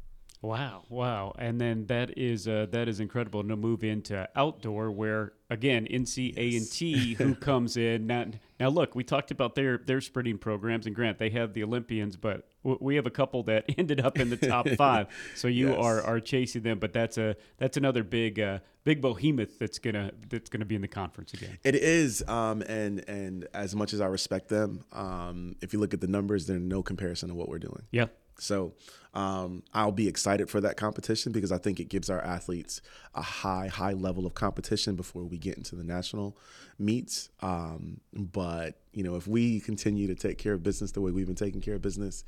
Wow, 0.42 0.82
wow, 0.88 1.34
and 1.38 1.60
then 1.60 1.86
that 1.86 2.18
is 2.18 2.48
uh, 2.48 2.66
that 2.72 2.88
is 2.88 2.98
incredible 2.98 3.38
And 3.40 3.48
to 3.50 3.56
move 3.56 3.84
into 3.84 4.28
outdoor, 4.34 4.90
where 4.90 5.34
again 5.48 5.86
NC 5.88 6.36
A 6.36 6.56
and 6.56 6.68
T 6.68 7.14
who 7.14 7.34
comes 7.36 7.76
in 7.76 8.08
now. 8.08 8.26
Now 8.58 8.68
look, 8.68 8.96
we 8.96 9.04
talked 9.04 9.30
about 9.30 9.54
their 9.54 9.78
their 9.78 10.00
sprinting 10.00 10.38
programs, 10.38 10.86
and 10.86 10.96
Grant 10.96 11.18
they 11.18 11.30
have 11.30 11.52
the 11.52 11.62
Olympians, 11.62 12.16
but 12.16 12.48
we 12.64 12.96
have 12.96 13.06
a 13.06 13.10
couple 13.10 13.44
that 13.44 13.66
ended 13.78 14.00
up 14.00 14.18
in 14.18 14.30
the 14.30 14.36
top 14.36 14.68
five. 14.76 15.06
So 15.36 15.46
you 15.46 15.68
yes. 15.68 15.78
are 15.78 16.02
are 16.02 16.18
chasing 16.18 16.62
them, 16.62 16.80
but 16.80 16.92
that's 16.92 17.18
a 17.18 17.36
that's 17.58 17.76
another 17.76 18.02
big 18.02 18.40
uh, 18.40 18.58
big 18.82 19.00
behemoth 19.00 19.60
that's 19.60 19.78
gonna 19.78 20.10
that's 20.28 20.50
gonna 20.50 20.64
be 20.64 20.74
in 20.74 20.82
the 20.82 20.88
conference 20.88 21.34
again. 21.34 21.56
It 21.62 21.76
is, 21.76 22.20
um, 22.26 22.62
and 22.62 23.08
and 23.08 23.46
as 23.54 23.76
much 23.76 23.92
as 23.92 24.00
I 24.00 24.06
respect 24.06 24.48
them, 24.48 24.84
um, 24.92 25.54
if 25.60 25.72
you 25.72 25.78
look 25.78 25.94
at 25.94 26.00
the 26.00 26.08
numbers, 26.08 26.48
they're 26.48 26.58
no 26.58 26.82
comparison 26.82 27.28
to 27.28 27.34
what 27.36 27.48
we're 27.48 27.60
doing. 27.60 27.82
Yeah. 27.92 28.06
So 28.38 28.74
um, 29.14 29.62
I'll 29.74 29.92
be 29.92 30.08
excited 30.08 30.48
for 30.48 30.60
that 30.62 30.76
competition 30.76 31.32
because 31.32 31.52
I 31.52 31.58
think 31.58 31.80
it 31.80 31.88
gives 31.88 32.08
our 32.08 32.20
athletes 32.20 32.80
a 33.14 33.22
high, 33.22 33.68
high 33.68 33.92
level 33.92 34.26
of 34.26 34.34
competition 34.34 34.96
before 34.96 35.24
we 35.24 35.38
get 35.38 35.56
into 35.56 35.76
the 35.76 35.84
national 35.84 36.36
meets. 36.78 37.28
Um, 37.40 38.00
but 38.12 38.80
you 38.92 39.04
know, 39.04 39.16
if 39.16 39.26
we 39.26 39.60
continue 39.60 40.06
to 40.06 40.14
take 40.14 40.38
care 40.38 40.54
of 40.54 40.62
business 40.62 40.92
the 40.92 41.00
way 41.00 41.10
we've 41.10 41.26
been 41.26 41.34
taking 41.34 41.60
care 41.60 41.74
of 41.74 41.82
business, 41.82 42.24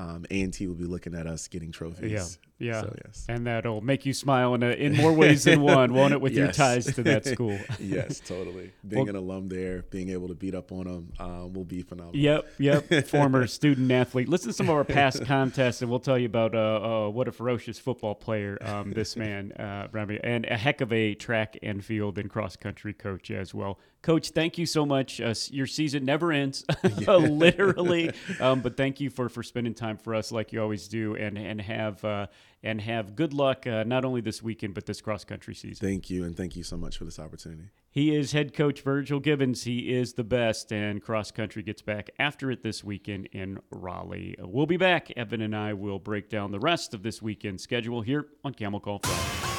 um, 0.00 0.24
A&T 0.30 0.66
will 0.66 0.74
be 0.74 0.86
looking 0.86 1.14
at 1.14 1.26
us 1.26 1.46
getting 1.46 1.70
trophies. 1.70 2.38
Yeah, 2.58 2.72
yeah. 2.72 2.80
So, 2.80 2.96
yes. 3.04 3.26
And 3.28 3.46
that'll 3.46 3.82
make 3.82 4.06
you 4.06 4.14
smile 4.14 4.54
in, 4.54 4.62
a, 4.62 4.70
in 4.70 4.96
more 4.96 5.12
ways 5.12 5.44
than 5.44 5.60
one, 5.60 5.92
won't 5.94 6.14
it, 6.14 6.20
with 6.20 6.32
yes. 6.32 6.38
your 6.38 6.52
ties 6.52 6.86
to 6.94 7.02
that 7.02 7.26
school? 7.26 7.58
yes, 7.78 8.20
totally. 8.20 8.72
Being 8.88 9.06
well, 9.06 9.10
an 9.10 9.16
alum 9.16 9.48
there, 9.48 9.82
being 9.90 10.08
able 10.08 10.28
to 10.28 10.34
beat 10.34 10.54
up 10.54 10.72
on 10.72 10.84
them 10.84 11.12
uh, 11.18 11.46
will 11.46 11.64
be 11.64 11.82
phenomenal. 11.82 12.16
Yep, 12.16 12.48
yep. 12.58 13.06
Former 13.08 13.46
student 13.46 13.90
athlete. 13.92 14.28
Listen 14.28 14.48
to 14.48 14.54
some 14.54 14.70
of 14.70 14.74
our 14.74 14.84
past 14.84 15.24
contests, 15.26 15.82
and 15.82 15.90
we'll 15.90 16.00
tell 16.00 16.18
you 16.18 16.26
about 16.26 16.54
uh, 16.54 16.58
uh, 17.06 17.08
what 17.10 17.28
a 17.28 17.32
ferocious 17.32 17.78
football 17.78 18.14
player 18.14 18.58
um, 18.62 18.92
this 18.92 19.16
man, 19.16 19.52
uh, 19.52 19.88
and 20.22 20.46
a 20.46 20.56
heck 20.56 20.80
of 20.80 20.92
a 20.92 21.14
track 21.14 21.58
and 21.62 21.84
field 21.84 22.18
and 22.18 22.30
cross 22.30 22.56
country 22.56 22.94
coach 22.94 23.30
as 23.30 23.52
well. 23.54 23.78
Coach, 24.02 24.30
thank 24.30 24.56
you 24.56 24.64
so 24.64 24.86
much. 24.86 25.20
Uh, 25.20 25.34
your 25.50 25.66
season 25.66 26.06
never 26.06 26.32
ends, 26.32 26.64
literally. 27.06 28.10
Um, 28.40 28.60
but 28.60 28.76
thank 28.76 28.98
you 28.98 29.10
for 29.10 29.28
for 29.28 29.42
spending 29.42 29.74
time 29.74 29.98
for 29.98 30.14
us 30.14 30.32
like 30.32 30.52
you 30.52 30.62
always 30.62 30.88
do, 30.88 31.16
and 31.16 31.36
and 31.36 31.60
have 31.60 32.02
uh, 32.02 32.26
and 32.62 32.80
have 32.80 33.14
good 33.14 33.34
luck 33.34 33.66
uh, 33.66 33.84
not 33.84 34.06
only 34.06 34.22
this 34.22 34.42
weekend 34.42 34.74
but 34.74 34.86
this 34.86 35.02
cross 35.02 35.24
country 35.24 35.54
season. 35.54 35.86
Thank 35.86 36.08
you, 36.08 36.24
and 36.24 36.34
thank 36.34 36.56
you 36.56 36.62
so 36.62 36.78
much 36.78 36.96
for 36.96 37.04
this 37.04 37.18
opportunity. 37.18 37.64
He 37.90 38.16
is 38.16 38.32
head 38.32 38.54
coach 38.54 38.80
Virgil 38.80 39.20
Givens. 39.20 39.64
He 39.64 39.92
is 39.92 40.14
the 40.14 40.24
best, 40.24 40.72
and 40.72 41.02
cross 41.02 41.30
country 41.30 41.62
gets 41.62 41.82
back 41.82 42.08
after 42.18 42.50
it 42.50 42.62
this 42.62 42.82
weekend 42.82 43.26
in 43.32 43.58
Raleigh. 43.70 44.36
We'll 44.38 44.66
be 44.66 44.78
back. 44.78 45.10
Evan 45.10 45.42
and 45.42 45.54
I 45.54 45.74
will 45.74 45.98
break 45.98 46.30
down 46.30 46.52
the 46.52 46.60
rest 46.60 46.94
of 46.94 47.02
this 47.02 47.20
weekend 47.20 47.60
schedule 47.60 48.00
here 48.00 48.28
on 48.44 48.54
Camel 48.54 48.80
Call 48.80 49.00
Friday. 49.00 49.49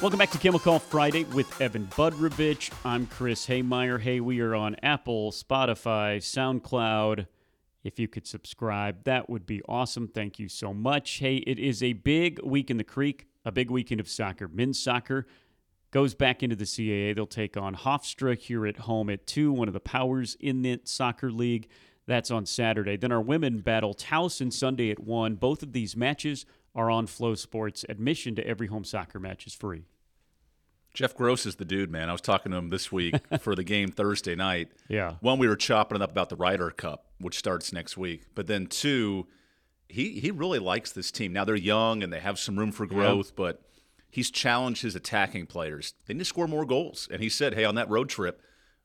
Welcome 0.00 0.20
back 0.20 0.30
to 0.30 0.38
Camel 0.38 0.60
Call 0.60 0.78
Friday 0.78 1.24
with 1.24 1.60
Evan 1.60 1.88
Budrovich. 1.88 2.70
I'm 2.84 3.08
Chris 3.08 3.48
Hemeyer. 3.48 4.00
Hey, 4.00 4.20
we 4.20 4.38
are 4.38 4.54
on 4.54 4.76
Apple, 4.80 5.32
Spotify, 5.32 6.18
SoundCloud. 6.18 7.26
If 7.82 7.98
you 7.98 8.06
could 8.06 8.24
subscribe, 8.24 9.02
that 9.04 9.28
would 9.28 9.44
be 9.44 9.60
awesome. 9.68 10.06
Thank 10.06 10.38
you 10.38 10.48
so 10.48 10.72
much. 10.72 11.18
Hey, 11.18 11.38
it 11.38 11.58
is 11.58 11.82
a 11.82 11.94
big 11.94 12.40
week 12.44 12.70
in 12.70 12.76
the 12.76 12.84
creek, 12.84 13.26
a 13.44 13.50
big 13.50 13.72
weekend 13.72 13.98
of 14.00 14.08
soccer. 14.08 14.46
Men's 14.46 14.80
soccer 14.80 15.26
goes 15.90 16.14
back 16.14 16.44
into 16.44 16.54
the 16.54 16.64
CAA. 16.64 17.16
They'll 17.16 17.26
take 17.26 17.56
on 17.56 17.74
Hofstra 17.74 18.38
here 18.38 18.68
at 18.68 18.76
home 18.76 19.10
at 19.10 19.26
2, 19.26 19.50
one 19.50 19.66
of 19.66 19.74
the 19.74 19.80
powers 19.80 20.36
in 20.38 20.62
the 20.62 20.80
soccer 20.84 21.32
league. 21.32 21.66
That's 22.06 22.30
on 22.30 22.46
Saturday. 22.46 22.96
Then 22.96 23.10
our 23.10 23.20
women 23.20 23.58
battle 23.62 23.94
Towson 23.94 24.52
Sunday 24.52 24.92
at 24.92 25.00
1. 25.00 25.34
Both 25.34 25.64
of 25.64 25.72
these 25.72 25.96
matches 25.96 26.46
are 26.78 26.92
on 26.92 27.08
Flow 27.08 27.34
Sports. 27.34 27.84
Admission 27.88 28.36
to 28.36 28.46
every 28.46 28.68
home 28.68 28.84
soccer 28.84 29.18
match 29.18 29.48
is 29.48 29.52
free. 29.52 29.82
Jeff 30.94 31.14
Gross 31.14 31.44
is 31.44 31.56
the 31.56 31.64
dude, 31.64 31.90
man. 31.90 32.08
I 32.08 32.12
was 32.12 32.20
talking 32.20 32.52
to 32.52 32.58
him 32.58 32.70
this 32.70 32.92
week 32.92 33.16
for 33.40 33.56
the 33.56 33.64
game 33.64 33.90
Thursday 33.90 34.36
night. 34.36 34.68
Yeah. 34.88 35.14
One, 35.20 35.38
we 35.40 35.48
were 35.48 35.56
chopping 35.56 35.96
it 35.96 36.02
up 36.02 36.12
about 36.12 36.28
the 36.28 36.36
Ryder 36.36 36.70
Cup, 36.70 37.06
which 37.18 37.36
starts 37.36 37.72
next 37.72 37.96
week. 37.96 38.26
But 38.36 38.46
then 38.46 38.68
two, 38.68 39.26
he 39.88 40.20
he 40.20 40.30
really 40.30 40.60
likes 40.60 40.92
this 40.92 41.10
team. 41.10 41.32
Now 41.32 41.44
they're 41.44 41.56
young 41.56 42.04
and 42.04 42.12
they 42.12 42.20
have 42.20 42.38
some 42.38 42.56
room 42.56 42.70
for 42.70 42.86
growth, 42.86 43.28
yeah. 43.30 43.36
but 43.36 43.62
he's 44.08 44.30
challenged 44.30 44.82
his 44.82 44.94
attacking 44.94 45.46
players. 45.46 45.94
They 46.06 46.14
need 46.14 46.20
to 46.20 46.24
score 46.24 46.46
more 46.46 46.64
goals. 46.64 47.08
And 47.10 47.20
he 47.20 47.28
said, 47.28 47.54
Hey, 47.54 47.64
on 47.64 47.74
that 47.74 47.90
road 47.90 48.08
trip, 48.08 48.40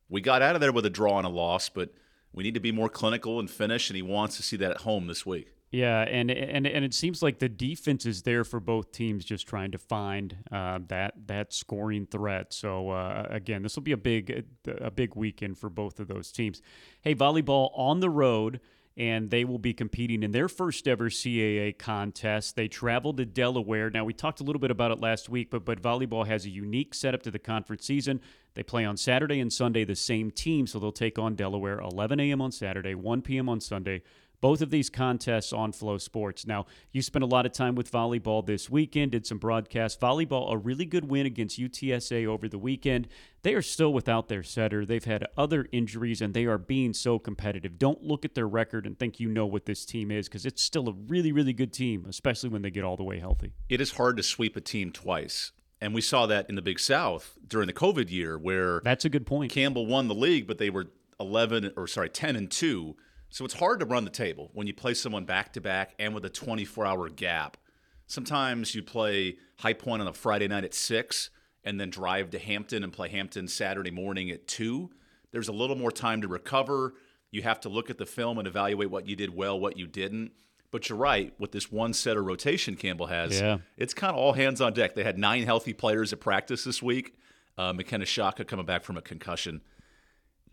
we 0.10 0.20
got 0.20 0.42
out 0.42 0.56
of 0.56 0.62
there 0.62 0.72
with 0.72 0.86
a 0.88 0.90
draw 0.90 1.20
and 1.20 1.28
a 1.28 1.30
loss, 1.30 1.70
but 1.70 1.94
we 2.34 2.44
need 2.44 2.56
to 2.56 2.60
be 2.60 2.72
more 2.72 2.90
clinical 2.90 3.40
and 3.40 3.50
finish, 3.50 3.90
and 3.90 3.96
he 3.96 4.02
wants 4.02 4.36
to 4.38 4.44
see 4.44 4.58
that 4.58 4.72
at 4.72 4.78
home 4.82 5.06
this 5.06 5.26
week. 5.28 5.54
Yeah, 5.74 6.02
and 6.02 6.30
and 6.30 6.68
and 6.68 6.86
it 6.86 6.94
seems 6.94 7.24
like 7.24 7.40
the 7.40 7.50
defense 7.50 8.06
is 8.06 8.22
there 8.22 8.44
for 8.44 8.60
both 8.60 8.92
teams, 8.92 9.26
just 9.26 9.48
trying 9.48 9.72
to 9.72 9.80
find 9.80 10.38
uh, 10.52 10.78
that 10.90 11.16
that 11.26 11.52
scoring 11.52 12.06
threat. 12.06 12.54
So 12.54 12.92
uh, 12.92 13.26
again, 13.32 13.64
this 13.64 13.76
will 13.76 13.82
be 13.82 13.92
a 13.92 13.98
big 13.98 14.46
a 14.68 14.92
big 14.92 15.16
weekend 15.16 15.58
for 15.58 15.72
both 15.72 16.00
of 16.00 16.08
those 16.08 16.32
teams. 16.32 16.62
Hey, 17.02 17.16
volleyball 17.16 17.72
on 17.74 18.02
the 18.02 18.10
road, 18.12 18.60
and 18.96 19.32
they 19.32 19.46
will 19.46 19.58
be 19.58 19.74
competing 19.74 20.22
in 20.22 20.32
their 20.32 20.48
first 20.48 20.88
ever 20.88 21.10
CAA 21.10 21.76
contest. 21.76 22.56
They 22.56 22.68
travel 22.68 23.12
to 23.16 23.26
Delaware. 23.26 23.90
Now 23.90 24.06
we 24.06 24.14
talked 24.14 24.42
a 24.42 24.44
little 24.44 24.60
bit 24.60 24.70
about 24.70 24.92
it 24.92 25.00
last 25.00 25.28
week, 25.28 25.50
but 25.50 25.66
but 25.66 25.82
volleyball 25.82 26.28
has 26.28 26.46
a 26.46 26.52
unique 26.52 26.94
setup 26.94 27.24
to 27.24 27.32
the 27.32 27.40
conference 27.40 27.84
season. 27.88 28.22
They 28.54 28.62
play 28.62 28.86
on 28.86 28.96
Saturday 28.96 29.40
and 29.40 29.52
Sunday 29.52 29.86
the 29.86 29.96
same 29.96 30.30
team, 30.30 30.68
so 30.68 30.78
they'll 30.78 30.92
take 30.92 31.18
on 31.18 31.34
Delaware 31.34 31.80
11 31.80 32.20
a.m. 32.20 32.42
on 32.42 32.52
Saturday, 32.52 32.94
1 32.94 33.24
p.m. 33.24 33.50
on 33.50 33.60
Sunday 33.60 34.04
both 34.44 34.62
of 34.62 34.72
these 34.72 34.90
contests 34.90 35.54
on 35.54 35.72
Flow 35.72 35.98
Sports. 35.98 36.46
Now, 36.46 36.66
you 36.92 37.02
spent 37.02 37.24
a 37.24 37.26
lot 37.26 37.46
of 37.46 37.54
time 37.54 37.76
with 37.76 37.90
volleyball 37.90 38.46
this 38.46 38.70
weekend, 38.70 39.14
did 39.14 39.26
some 39.26 39.38
broadcasts. 39.38 39.98
Volleyball, 39.98 40.52
a 40.52 40.58
really 40.58 40.84
good 40.84 41.06
win 41.06 41.26
against 41.26 41.58
UTSA 41.58 42.28
over 42.28 42.50
the 42.50 42.58
weekend. 42.58 43.08
They 43.44 43.54
are 43.54 43.62
still 43.62 43.94
without 43.94 44.28
their 44.28 44.44
setter. 44.44 44.86
They've 44.86 45.02
had 45.02 45.26
other 45.38 45.70
injuries, 45.72 46.22
and 46.22 46.34
they 46.34 46.44
are 46.44 46.58
being 46.58 46.92
so 46.92 47.20
competitive. 47.20 47.80
Don't 47.80 48.04
look 48.04 48.26
at 48.26 48.36
their 48.36 48.46
record 48.46 48.86
and 48.86 49.00
think 49.00 49.18
you 49.18 49.30
know 49.30 49.46
what 49.46 49.66
this 49.66 49.86
team 49.86 50.12
is 50.12 50.28
because 50.28 50.46
it's 50.46 50.62
still 50.62 50.90
a 50.90 50.94
really, 51.08 51.32
really 51.32 51.54
good 51.54 51.72
team, 51.72 52.06
especially 52.10 52.50
when 52.50 52.64
they 52.64 52.70
get 52.70 52.84
all 52.84 52.98
the 52.98 53.04
way 53.06 53.20
healthy. 53.20 53.54
It 53.70 53.80
is 53.80 53.94
hard 53.94 54.18
to 54.18 54.24
sweep 54.24 54.58
a 54.58 54.62
team 54.62 54.92
twice. 54.92 55.54
And 55.80 55.94
we 55.94 56.02
saw 56.02 56.26
that 56.26 56.50
in 56.50 56.56
the 56.56 56.62
Big 56.62 56.82
South 56.82 57.38
during 57.48 57.68
the 57.68 57.74
COVID 57.74 58.12
year 58.12 58.38
where 58.38 58.82
That's 58.84 59.06
a 59.06 59.10
good 59.10 59.26
point. 59.26 59.54
Campbell 59.54 59.86
won 59.86 60.10
the 60.10 60.16
league, 60.16 60.48
but 60.48 60.58
they 60.58 60.70
were 60.70 60.88
11 61.18 61.72
or 61.78 61.88
sorry, 61.88 62.10
10 62.10 62.36
and 62.36 62.52
2 62.52 62.98
so 63.34 63.44
it's 63.46 63.56
hard 63.56 63.80
to 63.80 63.86
run 63.88 64.04
the 64.04 64.12
table 64.12 64.52
when 64.54 64.68
you 64.68 64.76
play 64.76 64.94
someone 64.94 65.26
back 65.26 65.54
to 65.54 65.60
back 65.60 65.96
and 65.98 66.14
with 66.14 66.24
a 66.24 66.30
24 66.30 66.86
hour 66.86 67.10
gap. 67.10 67.58
Sometimes 68.06 68.76
you 68.76 68.84
play 68.84 69.38
High 69.58 69.74
Point 69.74 70.04
on 70.04 70.08
a 70.08 70.14
Friday 70.14 70.48
night 70.48 70.64
at 70.64 70.76
6 70.76 71.32
and 71.64 71.80
then 71.80 71.90
drive 71.90 72.30
to 72.30 72.38
Hampton 72.38 72.84
and 72.84 72.94
play 72.94 73.10
Hampton 73.10 73.48
Saturday 73.48 73.90
morning 73.90 74.30
at 74.30 74.48
2. 74.48 74.88
There's 75.32 75.48
a 75.48 75.52
little 75.52 75.76
more 75.76 75.92
time 75.92 76.22
to 76.22 76.28
recover. 76.28 76.94
You 77.32 77.42
have 77.42 77.60
to 77.62 77.70
look 77.70 77.90
at 77.90 77.98
the 77.98 78.06
film 78.06 78.38
and 78.38 78.48
evaluate 78.48 78.92
what 78.92 79.08
you 79.08 79.16
did 79.16 79.36
well, 79.36 79.60
what 79.60 79.78
you 79.78 79.88
didn't. 79.88 80.34
But 80.70 80.88
you're 80.88 81.00
right, 81.00 81.34
with 81.40 81.54
this 81.54 81.72
one 81.72 81.94
set 81.94 82.18
of 82.18 82.26
rotation 82.26 82.76
Campbell 82.76 83.08
has, 83.08 83.42
yeah. 83.42 83.58
it's 83.78 83.96
kind 83.96 84.12
of 84.12 84.18
all 84.18 84.34
hands 84.34 84.62
on 84.62 84.74
deck. 84.74 84.94
They 84.94 85.04
had 85.04 85.18
nine 85.18 85.42
healthy 85.42 85.74
players 85.74 86.14
at 86.14 86.20
practice 86.20 86.64
this 86.66 86.84
week. 86.84 87.16
Uh, 87.58 87.74
McKenna 87.74 88.06
Shaka 88.06 88.46
coming 88.46 88.68
back 88.68 88.84
from 88.84 88.96
a 88.96 89.02
concussion. 89.02 89.62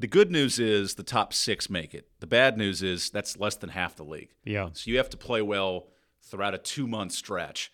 The 0.00 0.06
good 0.06 0.30
news 0.30 0.58
is 0.58 0.94
the 0.94 1.02
top 1.02 1.34
six 1.34 1.68
make 1.68 1.92
it. 1.92 2.08
The 2.20 2.26
bad 2.26 2.56
news 2.56 2.82
is 2.82 3.10
that's 3.10 3.36
less 3.36 3.56
than 3.56 3.68
half 3.68 3.96
the 3.96 4.02
league. 4.02 4.30
Yeah. 4.44 4.70
So 4.72 4.90
you 4.90 4.96
have 4.96 5.10
to 5.10 5.18
play 5.18 5.42
well 5.42 5.88
throughout 6.22 6.54
a 6.54 6.58
two 6.58 6.86
month 6.86 7.12
stretch. 7.12 7.70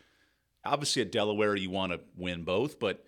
Obviously, 0.65 1.03
at 1.03 1.13
Delaware, 1.13 1.55
you 1.55 1.71
want 1.71 1.93
to 1.93 2.01
win 2.17 2.43
both, 2.43 2.81
but 2.81 3.05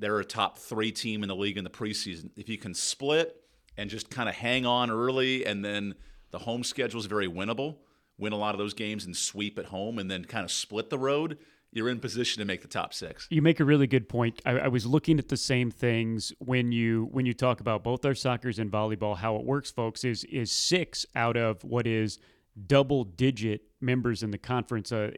they're 0.00 0.18
a 0.18 0.24
top 0.24 0.58
three 0.58 0.90
team 0.90 1.22
in 1.22 1.28
the 1.28 1.36
league 1.36 1.56
in 1.56 1.62
the 1.62 1.70
preseason. 1.70 2.30
If 2.34 2.48
you 2.48 2.58
can 2.58 2.74
split 2.74 3.40
and 3.76 3.88
just 3.88 4.10
kind 4.10 4.28
of 4.28 4.34
hang 4.34 4.66
on 4.66 4.90
early, 4.90 5.46
and 5.46 5.64
then 5.64 5.94
the 6.32 6.40
home 6.40 6.64
schedule 6.64 6.98
is 6.98 7.06
very 7.06 7.28
winnable, 7.28 7.76
win 8.18 8.32
a 8.32 8.36
lot 8.36 8.56
of 8.56 8.58
those 8.58 8.74
games 8.74 9.04
and 9.04 9.16
sweep 9.16 9.56
at 9.60 9.66
home, 9.66 10.00
and 10.00 10.10
then 10.10 10.24
kind 10.24 10.44
of 10.44 10.50
split 10.50 10.90
the 10.90 10.98
road, 10.98 11.38
you're 11.72 11.88
in 11.88 12.00
position 12.00 12.40
to 12.40 12.46
make 12.46 12.62
the 12.62 12.68
top 12.68 12.94
six. 12.94 13.26
You 13.30 13.42
make 13.42 13.60
a 13.60 13.64
really 13.64 13.86
good 13.86 14.08
point. 14.08 14.40
I, 14.46 14.52
I, 14.52 14.68
was 14.68 14.86
looking 14.86 15.18
at 15.18 15.28
the 15.28 15.36
same 15.36 15.70
things 15.70 16.32
when 16.38 16.72
you 16.72 17.08
when 17.12 17.26
you 17.26 17.34
talk 17.34 17.60
about 17.60 17.84
both 17.84 18.04
our 18.04 18.14
soccer's 18.14 18.58
and 18.58 18.70
volleyball. 18.70 19.16
How 19.16 19.36
it 19.36 19.44
works, 19.44 19.70
folks, 19.70 20.04
is 20.04 20.24
is 20.24 20.50
six 20.50 21.04
out 21.14 21.36
of 21.36 21.62
what 21.64 21.86
is 21.86 22.18
double 22.66 23.04
digit 23.04 23.62
members 23.80 24.22
in 24.22 24.30
the 24.30 24.38
conference. 24.38 24.90
Uh, 24.90 25.10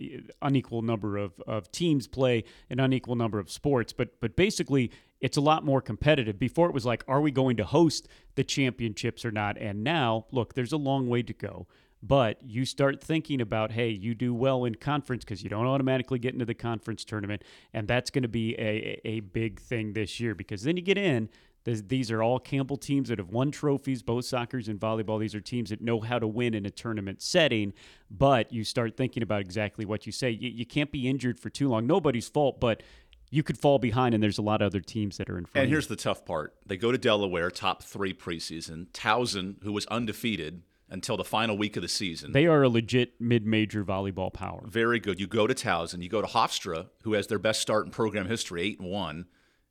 unequal 0.43 0.83
number 0.83 1.17
of, 1.17 1.33
of 1.47 1.71
teams 1.73 2.07
play 2.07 2.45
an 2.69 2.81
unequal 2.81 3.17
number 3.17 3.39
of 3.39 3.51
sports, 3.51 3.93
but 3.93 4.21
but 4.21 4.37
basically 4.37 4.91
it's 5.21 5.37
a 5.37 5.41
lot 5.41 5.65
more 5.65 5.81
competitive. 5.81 6.39
Before 6.39 6.69
it 6.69 6.75
was 6.75 6.87
like, 6.87 7.05
are 7.07 7.21
we 7.21 7.31
going 7.31 7.57
to 7.59 7.65
host 7.65 8.09
the 8.35 8.45
championships 8.45 9.25
or 9.25 9.31
not? 9.31 9.59
And 9.59 9.85
now, 9.85 10.27
look, 10.31 10.55
there's 10.55 10.73
a 10.73 10.79
long 10.79 11.09
way 11.09 11.23
to 11.23 11.33
go. 11.33 11.67
But 12.03 12.43
you 12.43 12.65
start 12.65 13.03
thinking 13.03 13.41
about, 13.41 13.73
hey, 13.73 13.89
you 13.89 14.15
do 14.15 14.33
well 14.33 14.65
in 14.65 14.77
conference 14.77 15.25
because 15.25 15.43
you 15.43 15.51
don't 15.51 15.67
automatically 15.67 16.19
get 16.19 16.33
into 16.33 16.47
the 16.47 16.55
conference 16.55 17.05
tournament. 17.05 17.43
And 17.75 17.87
that's 17.87 18.11
going 18.11 18.23
to 18.23 18.29
be 18.29 18.55
a, 18.55 19.01
a 19.05 19.21
big 19.21 19.61
thing 19.61 19.93
this 19.93 20.19
year 20.19 20.35
because 20.35 20.63
then 20.63 20.77
you 20.77 20.83
get 20.83 20.97
in. 20.97 21.29
These 21.65 22.11
are 22.11 22.23
all 22.23 22.39
Campbell 22.39 22.79
teams 22.79 23.11
that 23.11 23.19
have 23.19 23.29
won 23.29 23.51
trophies, 23.51 24.03
both 24.03 24.25
soccer's 24.25 24.69
and 24.69 24.81
volleyball. 24.81 25.21
These 25.21 25.35
are 25.35 25.43
teams 25.43 25.69
that 25.69 25.83
know 25.83 26.01
how 26.01 26.19
to 26.19 26.27
win 26.27 26.55
in 26.55 26.65
a 26.65 26.71
tournament 26.71 27.21
setting. 27.21 27.75
But 28.11 28.51
you 28.51 28.65
start 28.65 28.97
thinking 28.97 29.23
about 29.23 29.43
exactly 29.43 29.85
what 29.85 30.07
you 30.07 30.13
say. 30.13 30.31
You, 30.31 30.49
you 30.49 30.65
can't 30.65 30.91
be 30.91 31.07
injured 31.07 31.39
for 31.39 31.51
too 31.51 31.69
long. 31.69 31.87
Nobody's 31.87 32.31
fault, 32.31 32.61
but 32.61 32.83
you 33.31 33.43
could 33.43 33.59
fall 33.59 33.79
behind, 33.79 34.15
and 34.15 34.23
there's 34.23 34.39
a 34.39 34.43
lot 34.43 34.63
of 34.63 34.67
other 34.67 34.81
teams 34.81 35.19
that 35.19 35.29
are 35.29 35.37
in 35.37 35.45
front. 35.45 35.65
And 35.65 35.71
here's 35.71 35.87
the 35.87 35.97
tough 35.97 36.25
part: 36.25 36.55
they 36.67 36.79
go 36.79 36.91
to 36.93 36.99
Delaware, 36.99 37.51
top 37.51 37.83
three 37.83 38.15
preseason. 38.15 38.89
Towson, 38.93 39.63
who 39.63 39.73
was 39.73 39.85
undefeated, 39.87 40.63
until 40.91 41.17
the 41.17 41.25
final 41.25 41.57
week 41.57 41.77
of 41.77 41.83
the 41.83 41.89
season. 41.89 42.33
They 42.33 42.47
are 42.47 42.63
a 42.63 42.69
legit 42.69 43.21
mid-major 43.21 43.85
volleyball 43.85 44.33
power. 44.33 44.63
Very 44.67 44.99
good. 44.99 45.21
You 45.21 45.27
go 45.27 45.47
to 45.47 45.55
Towson, 45.55 46.03
you 46.03 46.09
go 46.09 46.21
to 46.21 46.27
Hofstra, 46.27 46.89
who 47.03 47.13
has 47.15 47.27
their 47.29 47.39
best 47.39 47.61
start 47.61 47.87
in 47.87 47.93
program 47.93 48.27
history, 48.27 48.63
eight 48.63 48.81
and 48.81 48.91
one. 48.91 49.27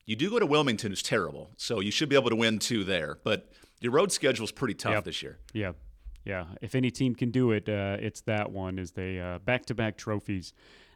You 0.05 0.15
do 0.15 0.29
go 0.29 0.39
to 0.39 0.45
Wilmington, 0.45 0.91
who's 0.91 1.03
terrible, 1.03 1.51
so 1.57 1.79
you 1.79 1.91
should 1.91 2.09
be 2.09 2.15
able 2.15 2.31
to 2.31 2.35
win 2.35 2.57
two 2.57 2.83
there. 2.83 3.19
But 3.23 3.51
your 3.79 3.91
road 3.91 4.11
schedule 4.11 4.43
is 4.43 4.51
pretty 4.51 4.73
tough 4.73 4.93
yep. 4.93 5.03
this 5.03 5.21
year. 5.21 5.37
Yeah, 5.53 5.73
yeah. 6.25 6.45
If 6.61 6.75
any 6.75 6.91
team 6.91 7.15
can 7.15 7.31
do 7.31 7.51
it, 7.51 7.67
uh, 7.67 7.97
it's 7.99 8.21
that 8.21 8.51
one. 8.51 8.79
Is 8.79 8.91
they 8.91 9.19
uh, 9.19 9.39
back-to-back 9.39 9.97
trophies 9.97 10.53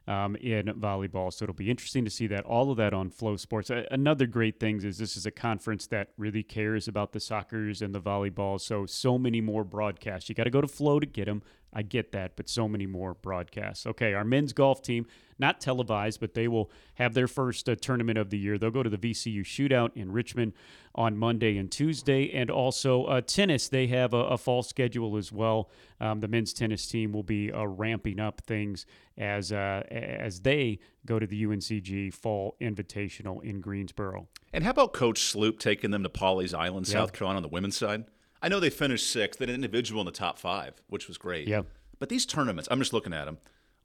um, 0.07 0.35
in 0.37 0.65
volleyball. 0.65 1.31
So 1.31 1.43
it'll 1.43 1.55
be 1.55 1.69
interesting 1.69 2.03
to 2.05 2.11
see 2.11 2.27
that 2.27 2.45
all 2.45 2.71
of 2.71 2.77
that 2.77 2.93
on 2.93 3.09
FloSports. 3.09 3.85
another 3.91 4.25
great 4.25 4.59
thing 4.59 4.83
is 4.83 4.97
this 4.97 5.15
is 5.15 5.25
a 5.25 5.31
conference 5.31 5.87
that 5.87 6.09
really 6.17 6.43
cares 6.43 6.87
about 6.87 7.13
the 7.13 7.19
soccer's 7.19 7.81
and 7.81 7.95
the 7.95 8.01
volleyball. 8.01 8.59
So 8.59 8.85
so 8.85 9.17
many 9.17 9.41
more 9.41 9.63
broadcasts. 9.63 10.29
You 10.29 10.35
got 10.35 10.43
to 10.43 10.49
go 10.49 10.61
to 10.61 10.67
Flow 10.67 10.99
to 10.99 11.05
get 11.05 11.25
them. 11.25 11.41
I 11.73 11.81
get 11.81 12.11
that, 12.11 12.35
but 12.35 12.47
so 12.47 12.67
many 12.67 12.85
more 12.85 13.13
broadcasts. 13.13 13.85
Okay, 13.85 14.13
our 14.13 14.23
men's 14.23 14.53
golf 14.53 14.81
team, 14.81 15.07
not 15.39 15.59
televised, 15.59 16.19
but 16.19 16.33
they 16.33 16.47
will 16.47 16.71
have 16.95 17.13
their 17.13 17.27
first 17.27 17.67
uh, 17.67 17.75
tournament 17.75 18.17
of 18.17 18.29
the 18.29 18.37
year. 18.37 18.57
They'll 18.57 18.71
go 18.71 18.83
to 18.83 18.89
the 18.89 18.97
VCU 18.97 19.41
Shootout 19.41 19.91
in 19.95 20.11
Richmond 20.11 20.53
on 20.95 21.17
Monday 21.17 21.57
and 21.57 21.71
Tuesday, 21.71 22.31
and 22.31 22.51
also 22.51 23.05
uh, 23.05 23.21
tennis. 23.21 23.67
They 23.67 23.87
have 23.87 24.13
a, 24.13 24.17
a, 24.17 24.37
fall 24.37 24.61
schedule 24.61 25.17
as 25.17 25.31
well. 25.31 25.71
Um, 25.99 26.19
the 26.19 26.27
men's 26.27 26.53
tennis 26.53 26.87
team 26.87 27.11
will 27.11 27.23
be 27.23 27.51
uh, 27.51 27.65
ramping 27.65 28.19
up 28.19 28.41
things 28.41 28.85
as 29.17 29.51
uh, 29.51 29.83
as 29.89 30.41
they 30.41 30.79
go 31.05 31.17
to 31.19 31.25
the 31.25 31.43
UNCG 31.43 32.13
Fall 32.13 32.55
Invitational 32.61 33.43
in 33.43 33.59
Greensboro. 33.59 34.27
And 34.53 34.63
how 34.63 34.71
about 34.71 34.93
Coach 34.93 35.23
Sloop 35.23 35.59
taking 35.59 35.91
them 35.91 36.03
to 36.03 36.09
Pawleys 36.09 36.53
Island, 36.53 36.87
South 36.87 37.13
Carolina, 37.13 37.37
on 37.37 37.43
the 37.43 37.49
women's 37.49 37.77
side? 37.77 38.05
I 38.43 38.49
know 38.49 38.59
they 38.59 38.69
finished 38.69 39.09
sixth, 39.09 39.39
an 39.39 39.49
individual 39.49 40.01
in 40.01 40.05
the 40.05 40.11
top 40.11 40.37
five, 40.37 40.73
which 40.87 41.07
was 41.07 41.17
great. 41.17 41.47
Yeah. 41.47 41.61
But 41.97 42.09
these 42.09 42.25
tournaments, 42.25 42.67
I'm 42.69 42.79
just 42.79 42.91
looking 42.91 43.13
at 43.13 43.25
them. 43.25 43.37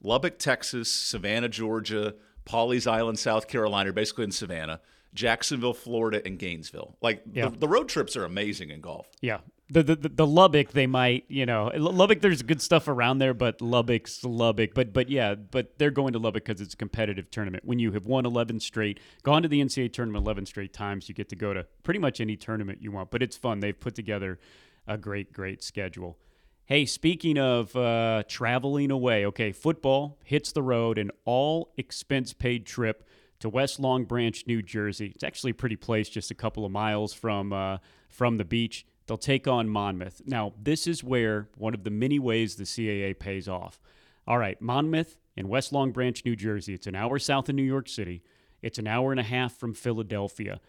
Lubbock, 0.03 0.39
Texas, 0.39 0.91
Savannah, 0.91 1.49
Georgia, 1.49 2.17
Pawleys 2.45 2.91
Island, 2.91 3.21
South 3.21 3.47
Carolina, 3.47 3.93
basically 3.93 4.25
in 4.25 4.33
Savannah, 4.33 4.81
Jacksonville, 5.15 5.75
Florida, 5.75 6.21
and 6.25 6.39
Gainesville. 6.39 6.97
Like 7.01 7.23
yeah. 7.33 7.49
the, 7.49 7.59
the, 7.59 7.69
road 7.69 7.89
trips 7.89 8.17
are 8.17 8.25
amazing 8.25 8.71
in 8.71 8.81
golf. 8.81 9.09
Yeah. 9.21 9.39
The, 9.71 9.83
the 9.83 9.97
the 9.97 10.27
Lubbock 10.27 10.73
they 10.73 10.87
might 10.87 11.25
you 11.29 11.45
know 11.45 11.71
Lubbock 11.77 12.21
there's 12.21 12.43
good 12.43 12.63
stuff 12.63 12.89
around 12.89 13.19
there 13.19 13.35
but 13.35 13.61
Lubbock's 13.61 14.25
Lubbock 14.25 14.75
but 14.75 14.93
but 14.93 15.09
yeah 15.11 15.35
but 15.35 15.79
they're 15.79 15.91
going 15.91 16.13
to 16.15 16.19
Lubbock 16.19 16.45
because 16.45 16.61
it's 16.61 16.75
a 16.75 16.77
competitive 16.77 17.31
tournament. 17.31 17.65
When 17.65 17.79
you 17.79 17.93
have 17.93 18.07
won 18.07 18.25
11 18.25 18.61
straight 18.61 18.99
gone 19.23 19.43
to 19.43 19.49
the 19.49 19.63
NCAA 19.63 19.93
tournament 19.93 20.25
11 20.25 20.47
straight 20.47 20.73
times 20.73 21.09
you 21.09 21.15
get 21.15 21.29
to 21.29 21.37
go 21.37 21.53
to 21.53 21.67
pretty 21.83 22.01
much 22.01 22.21
any 22.21 22.37
tournament 22.37 22.83
you 22.83 22.93
want 22.93 23.11
but 23.11 23.23
it's 23.23 23.37
fun. 23.37 23.61
They've 23.61 23.79
put 23.79 23.95
together 23.95 24.39
a 24.87 24.97
great 24.97 25.33
great 25.33 25.63
schedule. 25.63 26.19
Hey 26.65 26.87
speaking 26.87 27.39
of 27.39 27.77
uh, 27.77 28.23
traveling 28.27 28.91
away 28.91 29.27
okay 29.27 29.53
football 29.53 30.19
hits 30.25 30.53
the 30.53 30.63
road 30.63 30.97
an 30.97 31.11
all 31.27 31.73
expense 31.77 32.33
paid 32.33 32.65
trip 32.65 33.07
to 33.41 33.49
West 33.49 33.79
Long 33.79 34.05
Branch 34.05 34.43
New 34.47 34.63
Jersey. 34.63 35.13
It's 35.15 35.23
actually 35.23 35.53
a 35.53 35.55
pretty 35.55 35.77
place 35.77 36.09
just 36.09 36.31
a 36.31 36.35
couple 36.35 36.65
of 36.65 36.73
miles 36.73 37.13
from 37.13 37.53
uh, 37.53 37.79
from 38.09 38.39
the 38.39 38.45
beach 38.45 38.87
They'll 39.09 39.17
take 39.17 39.49
on 39.49 39.71
Monmouth. 39.71 40.21
Now, 40.27 40.53
this 40.63 40.87
is 40.87 41.03
where 41.03 41.49
one 41.57 41.73
of 41.73 41.83
the 41.83 41.91
many 41.91 42.19
ways 42.19 42.57
the 42.57 42.65
CAA 42.65 43.19
pays 43.19 43.49
off. 43.49 43.81
All 44.27 44.37
right, 44.39 44.61
Monmouth 44.61 45.17
in 45.35 45.49
West 45.49 45.73
Long 45.73 45.93
Branch, 45.93 46.23
New 46.27 46.37
Jersey. 46.37 46.75
It's 46.75 46.87
an 46.87 46.95
hour 46.95 47.19
south 47.19 47.49
of 47.49 47.55
New 47.55 47.63
York 47.63 47.89
City. 47.89 48.23
It's 48.61 48.79
an 48.79 48.87
hour 48.87 49.11
and 49.11 49.19
a 49.19 49.25
half 49.25 49.55
from 49.55 49.73
Philadelphia. 49.73 50.61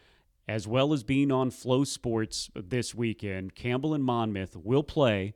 As 0.47 0.67
well 0.67 0.93
as 0.93 1.03
being 1.03 1.33
on 1.33 1.51
Flow 1.51 1.83
Sports 1.83 2.49
this 2.55 2.95
weekend, 2.95 3.55
Campbell 3.55 3.93
and 3.93 4.03
Monmouth 4.03 4.55
will 4.55 4.83
play 4.83 5.33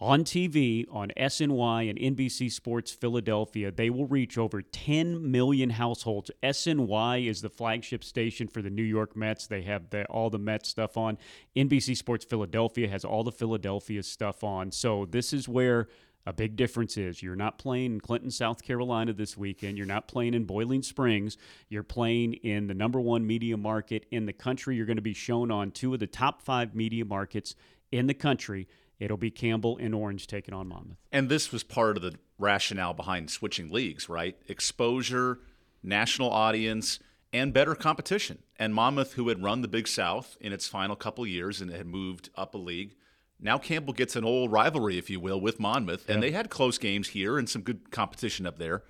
on 0.00 0.24
TV 0.24 0.86
on 0.90 1.12
SNY 1.16 1.90
and 1.90 1.98
NBC 1.98 2.50
Sports 2.50 2.90
Philadelphia. 2.90 3.70
They 3.70 3.90
will 3.90 4.06
reach 4.06 4.38
over 4.38 4.62
10 4.62 5.30
million 5.30 5.70
households. 5.70 6.30
SNY 6.42 7.26
is 7.26 7.42
the 7.42 7.50
flagship 7.50 8.02
station 8.02 8.48
for 8.48 8.62
the 8.62 8.70
New 8.70 8.82
York 8.82 9.14
Mets. 9.14 9.46
They 9.46 9.62
have 9.62 9.90
the, 9.90 10.06
all 10.06 10.30
the 10.30 10.38
Mets 10.38 10.70
stuff 10.70 10.96
on. 10.96 11.18
NBC 11.54 11.96
Sports 11.96 12.24
Philadelphia 12.24 12.88
has 12.88 13.04
all 13.04 13.22
the 13.22 13.32
Philadelphia 13.32 14.02
stuff 14.02 14.42
on. 14.42 14.72
So 14.72 15.06
this 15.10 15.34
is 15.34 15.48
where 15.48 15.88
a 16.26 16.32
big 16.32 16.56
difference 16.56 16.96
is 16.96 17.22
you're 17.22 17.36
not 17.36 17.58
playing 17.58 17.94
in 17.94 18.00
Clinton, 18.00 18.30
South 18.30 18.62
Carolina 18.62 19.12
this 19.12 19.36
weekend. 19.36 19.76
You're 19.76 19.86
not 19.86 20.08
playing 20.08 20.32
in 20.34 20.44
Boiling 20.44 20.82
Springs. 20.82 21.36
You're 21.68 21.82
playing 21.82 22.34
in 22.34 22.66
the 22.66 22.74
number 22.74 23.00
one 23.00 23.26
media 23.26 23.56
market 23.56 24.06
in 24.10 24.26
the 24.26 24.32
country. 24.32 24.76
You're 24.76 24.86
going 24.86 24.96
to 24.96 25.02
be 25.02 25.14
shown 25.14 25.50
on 25.50 25.70
two 25.70 25.92
of 25.92 26.00
the 26.00 26.06
top 26.06 26.42
five 26.42 26.74
media 26.74 27.04
markets 27.04 27.54
in 27.92 28.06
the 28.06 28.14
country. 28.14 28.66
It'll 29.00 29.16
be 29.16 29.30
Campbell 29.30 29.78
and 29.78 29.94
Orange 29.94 30.26
taking 30.26 30.54
on 30.54 30.68
Monmouth. 30.68 30.98
And 31.10 31.28
this 31.28 31.50
was 31.50 31.64
part 31.64 31.96
of 31.96 32.02
the 32.02 32.14
rationale 32.38 32.92
behind 32.92 33.30
switching 33.30 33.70
leagues, 33.70 34.08
right? 34.08 34.36
Exposure, 34.46 35.40
national 35.82 36.30
audience, 36.30 37.00
and 37.32 37.54
better 37.54 37.74
competition. 37.74 38.40
And 38.58 38.74
Monmouth, 38.74 39.14
who 39.14 39.28
had 39.28 39.42
run 39.42 39.62
the 39.62 39.68
Big 39.68 39.88
South 39.88 40.36
in 40.40 40.52
its 40.52 40.68
final 40.68 40.96
couple 40.96 41.26
years 41.26 41.62
and 41.62 41.70
had 41.70 41.86
moved 41.86 42.28
up 42.36 42.54
a 42.54 42.58
league, 42.58 42.94
now 43.40 43.56
Campbell 43.56 43.94
gets 43.94 44.16
an 44.16 44.24
old 44.24 44.52
rivalry, 44.52 44.98
if 44.98 45.08
you 45.08 45.18
will, 45.18 45.40
with 45.40 45.58
Monmouth. 45.58 46.08
And 46.08 46.22
they 46.22 46.32
had 46.32 46.50
close 46.50 46.76
games 46.76 47.08
here 47.08 47.38
and 47.38 47.48
some 47.48 47.62
good 47.62 47.90
competition 47.90 48.46
up 48.46 48.58
there. 48.58 48.82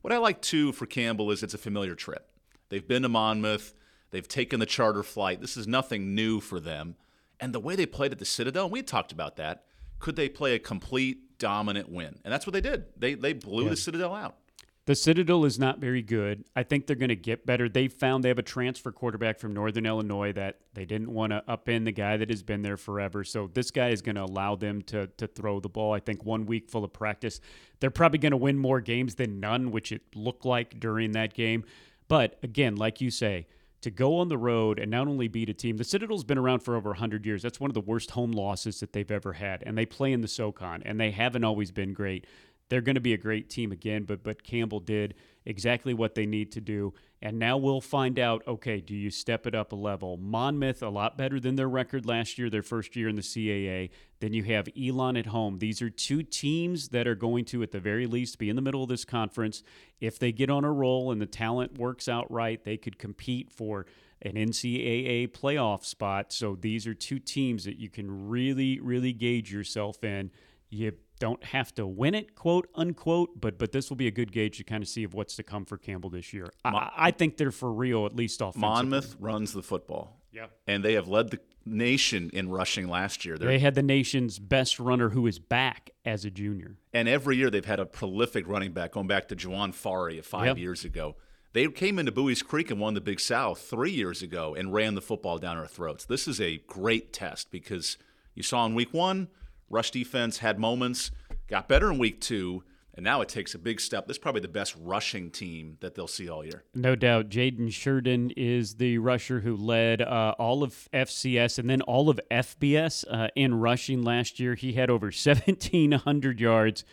What 0.00 0.12
I 0.12 0.18
like 0.18 0.42
too 0.42 0.72
for 0.72 0.86
Campbell 0.86 1.30
is 1.30 1.44
it's 1.44 1.54
a 1.54 1.58
familiar 1.58 1.94
trip. 1.94 2.28
They've 2.68 2.86
been 2.86 3.02
to 3.02 3.08
Monmouth, 3.08 3.74
they've 4.10 4.26
taken 4.26 4.58
the 4.58 4.66
charter 4.66 5.04
flight. 5.04 5.40
This 5.40 5.56
is 5.56 5.68
nothing 5.68 6.16
new 6.16 6.40
for 6.40 6.58
them. 6.58 6.96
And 7.42 7.52
the 7.52 7.60
way 7.60 7.74
they 7.74 7.86
played 7.86 8.12
at 8.12 8.20
the 8.20 8.24
Citadel, 8.24 8.64
and 8.64 8.72
we 8.72 8.82
talked 8.82 9.10
about 9.10 9.36
that. 9.36 9.64
Could 9.98 10.14
they 10.14 10.28
play 10.28 10.54
a 10.54 10.60
complete 10.60 11.38
dominant 11.38 11.90
win? 11.90 12.20
And 12.24 12.32
that's 12.32 12.46
what 12.46 12.52
they 12.52 12.60
did. 12.60 12.84
They 12.96 13.14
they 13.14 13.32
blew 13.32 13.64
yeah. 13.64 13.70
the 13.70 13.76
Citadel 13.76 14.14
out. 14.14 14.36
The 14.84 14.94
Citadel 14.94 15.44
is 15.44 15.58
not 15.58 15.78
very 15.78 16.02
good. 16.02 16.44
I 16.56 16.64
think 16.64 16.86
they're 16.86 16.96
going 16.96 17.08
to 17.08 17.16
get 17.16 17.46
better. 17.46 17.68
They 17.68 17.86
found 17.86 18.24
they 18.24 18.28
have 18.28 18.38
a 18.38 18.42
transfer 18.42 18.90
quarterback 18.90 19.38
from 19.38 19.54
Northern 19.54 19.86
Illinois 19.86 20.32
that 20.32 20.58
they 20.74 20.84
didn't 20.84 21.12
want 21.12 21.32
to 21.32 21.44
upend 21.48 21.84
the 21.84 21.92
guy 21.92 22.16
that 22.16 22.30
has 22.30 22.42
been 22.42 22.62
there 22.62 22.76
forever. 22.76 23.22
So 23.22 23.48
this 23.52 23.70
guy 23.70 23.90
is 23.90 24.02
going 24.02 24.16
to 24.16 24.24
allow 24.24 24.54
them 24.54 24.82
to 24.82 25.08
to 25.18 25.26
throw 25.26 25.58
the 25.58 25.68
ball. 25.68 25.92
I 25.92 26.00
think 26.00 26.24
one 26.24 26.46
week 26.46 26.70
full 26.70 26.84
of 26.84 26.92
practice, 26.92 27.40
they're 27.80 27.90
probably 27.90 28.18
going 28.18 28.32
to 28.32 28.36
win 28.36 28.56
more 28.56 28.80
games 28.80 29.16
than 29.16 29.40
none, 29.40 29.72
which 29.72 29.90
it 29.90 30.02
looked 30.14 30.44
like 30.44 30.78
during 30.78 31.10
that 31.12 31.34
game. 31.34 31.64
But 32.06 32.38
again, 32.44 32.76
like 32.76 33.00
you 33.00 33.10
say, 33.10 33.46
to 33.82 33.90
go 33.90 34.16
on 34.18 34.28
the 34.28 34.38
road 34.38 34.78
and 34.78 34.90
not 34.90 35.08
only 35.08 35.28
beat 35.28 35.48
a 35.48 35.54
team, 35.54 35.76
the 35.76 35.84
Citadel's 35.84 36.24
been 36.24 36.38
around 36.38 36.60
for 36.60 36.74
over 36.76 36.90
100 36.90 37.26
years. 37.26 37.42
That's 37.42 37.60
one 37.60 37.70
of 37.70 37.74
the 37.74 37.80
worst 37.80 38.12
home 38.12 38.32
losses 38.32 38.80
that 38.80 38.92
they've 38.92 39.10
ever 39.10 39.34
had. 39.34 39.62
And 39.66 39.76
they 39.76 39.86
play 39.86 40.12
in 40.12 40.20
the 40.20 40.28
SoCon, 40.28 40.82
and 40.84 40.98
they 40.98 41.10
haven't 41.10 41.44
always 41.44 41.70
been 41.70 41.92
great. 41.92 42.26
They're 42.72 42.80
going 42.80 42.94
to 42.94 43.02
be 43.02 43.12
a 43.12 43.18
great 43.18 43.50
team 43.50 43.70
again, 43.70 44.04
but 44.04 44.24
but 44.24 44.42
Campbell 44.42 44.80
did 44.80 45.12
exactly 45.44 45.92
what 45.92 46.14
they 46.14 46.24
need 46.24 46.52
to 46.52 46.60
do. 46.62 46.94
And 47.20 47.38
now 47.38 47.58
we'll 47.58 47.82
find 47.82 48.18
out 48.18 48.42
okay, 48.48 48.80
do 48.80 48.94
you 48.94 49.10
step 49.10 49.46
it 49.46 49.54
up 49.54 49.72
a 49.72 49.76
level? 49.76 50.16
Monmouth, 50.16 50.82
a 50.82 50.88
lot 50.88 51.18
better 51.18 51.38
than 51.38 51.56
their 51.56 51.68
record 51.68 52.06
last 52.06 52.38
year, 52.38 52.48
their 52.48 52.62
first 52.62 52.96
year 52.96 53.10
in 53.10 53.16
the 53.16 53.20
CAA. 53.20 53.90
Then 54.20 54.32
you 54.32 54.44
have 54.44 54.70
Elon 54.74 55.18
at 55.18 55.26
home. 55.26 55.58
These 55.58 55.82
are 55.82 55.90
two 55.90 56.22
teams 56.22 56.88
that 56.88 57.06
are 57.06 57.14
going 57.14 57.44
to, 57.46 57.62
at 57.62 57.72
the 57.72 57.78
very 57.78 58.06
least, 58.06 58.38
be 58.38 58.48
in 58.48 58.56
the 58.56 58.62
middle 58.62 58.82
of 58.82 58.88
this 58.88 59.04
conference. 59.04 59.62
If 60.00 60.18
they 60.18 60.32
get 60.32 60.48
on 60.48 60.64
a 60.64 60.72
roll 60.72 61.12
and 61.12 61.20
the 61.20 61.26
talent 61.26 61.76
works 61.76 62.08
out 62.08 62.32
right, 62.32 62.64
they 62.64 62.78
could 62.78 62.98
compete 62.98 63.52
for 63.52 63.84
an 64.22 64.32
NCAA 64.32 65.28
playoff 65.28 65.84
spot. 65.84 66.32
So 66.32 66.56
these 66.58 66.86
are 66.86 66.94
two 66.94 67.18
teams 67.18 67.64
that 67.64 67.76
you 67.76 67.90
can 67.90 68.30
really, 68.30 68.80
really 68.80 69.12
gauge 69.12 69.52
yourself 69.52 70.02
in. 70.02 70.30
You 70.70 70.92
don't 71.22 71.44
have 71.44 71.72
to 71.72 71.86
win 71.86 72.16
it, 72.16 72.34
quote 72.34 72.68
unquote, 72.74 73.40
but 73.40 73.56
but 73.56 73.70
this 73.70 73.88
will 73.88 73.96
be 73.96 74.08
a 74.08 74.10
good 74.10 74.32
gauge 74.32 74.58
to 74.58 74.64
kind 74.64 74.82
of 74.82 74.88
see 74.88 75.04
of 75.04 75.14
what's 75.14 75.36
to 75.36 75.44
come 75.44 75.64
for 75.64 75.78
Campbell 75.78 76.10
this 76.10 76.32
year. 76.32 76.48
I, 76.64 76.90
I 76.96 77.10
think 77.12 77.36
they're 77.36 77.52
for 77.52 77.72
real, 77.72 78.06
at 78.06 78.16
least 78.16 78.40
offensively. 78.40 78.68
Monmouth 78.68 79.16
runs 79.20 79.52
the 79.52 79.62
football. 79.62 80.18
Yeah, 80.32 80.46
and 80.66 80.84
they 80.84 80.94
have 80.94 81.06
led 81.06 81.30
the 81.30 81.38
nation 81.64 82.28
in 82.32 82.50
rushing 82.50 82.88
last 82.88 83.24
year. 83.24 83.38
They're, 83.38 83.50
they 83.50 83.60
had 83.60 83.76
the 83.76 83.84
nation's 83.84 84.40
best 84.40 84.80
runner 84.80 85.10
who 85.10 85.28
is 85.28 85.38
back 85.38 85.90
as 86.04 86.24
a 86.24 86.30
junior. 86.30 86.76
And 86.92 87.08
every 87.08 87.36
year 87.36 87.50
they've 87.50 87.64
had 87.64 87.78
a 87.78 87.86
prolific 87.86 88.48
running 88.48 88.72
back, 88.72 88.90
going 88.90 89.06
back 89.06 89.28
to 89.28 89.36
Juwan 89.36 89.72
Fari 89.72 90.24
five 90.24 90.46
yep. 90.46 90.58
years 90.58 90.84
ago. 90.84 91.14
They 91.52 91.68
came 91.68 92.00
into 92.00 92.10
Buies 92.10 92.42
Creek 92.42 92.72
and 92.72 92.80
won 92.80 92.94
the 92.94 93.00
Big 93.00 93.20
South 93.20 93.60
three 93.60 93.92
years 93.92 94.22
ago 94.22 94.56
and 94.56 94.72
ran 94.72 94.96
the 94.96 95.02
football 95.02 95.38
down 95.38 95.56
our 95.56 95.68
throats. 95.68 96.04
This 96.04 96.26
is 96.26 96.40
a 96.40 96.62
great 96.66 97.12
test 97.12 97.52
because 97.52 97.96
you 98.34 98.42
saw 98.42 98.66
in 98.66 98.74
week 98.74 98.92
one– 98.92 99.28
Rush 99.72 99.90
defense 99.90 100.38
had 100.38 100.58
moments, 100.58 101.10
got 101.48 101.66
better 101.66 101.90
in 101.90 101.98
week 101.98 102.20
two, 102.20 102.62
and 102.94 103.02
now 103.02 103.22
it 103.22 103.28
takes 103.30 103.54
a 103.54 103.58
big 103.58 103.80
step. 103.80 104.06
This 104.06 104.16
is 104.16 104.18
probably 104.18 104.42
the 104.42 104.48
best 104.48 104.76
rushing 104.78 105.30
team 105.30 105.78
that 105.80 105.94
they'll 105.94 106.06
see 106.06 106.28
all 106.28 106.44
year. 106.44 106.62
No 106.74 106.94
doubt. 106.94 107.30
Jaden 107.30 107.68
Shirden 107.68 108.34
is 108.36 108.74
the 108.74 108.98
rusher 108.98 109.40
who 109.40 109.56
led 109.56 110.02
uh, 110.02 110.34
all 110.38 110.62
of 110.62 110.88
FCS 110.92 111.58
and 111.58 111.70
then 111.70 111.80
all 111.80 112.10
of 112.10 112.20
FBS 112.30 113.06
uh, 113.10 113.28
in 113.34 113.54
rushing 113.54 114.02
last 114.02 114.38
year. 114.38 114.54
He 114.54 114.74
had 114.74 114.90
over 114.90 115.06
1,700 115.24 116.38
yards. 116.38 116.84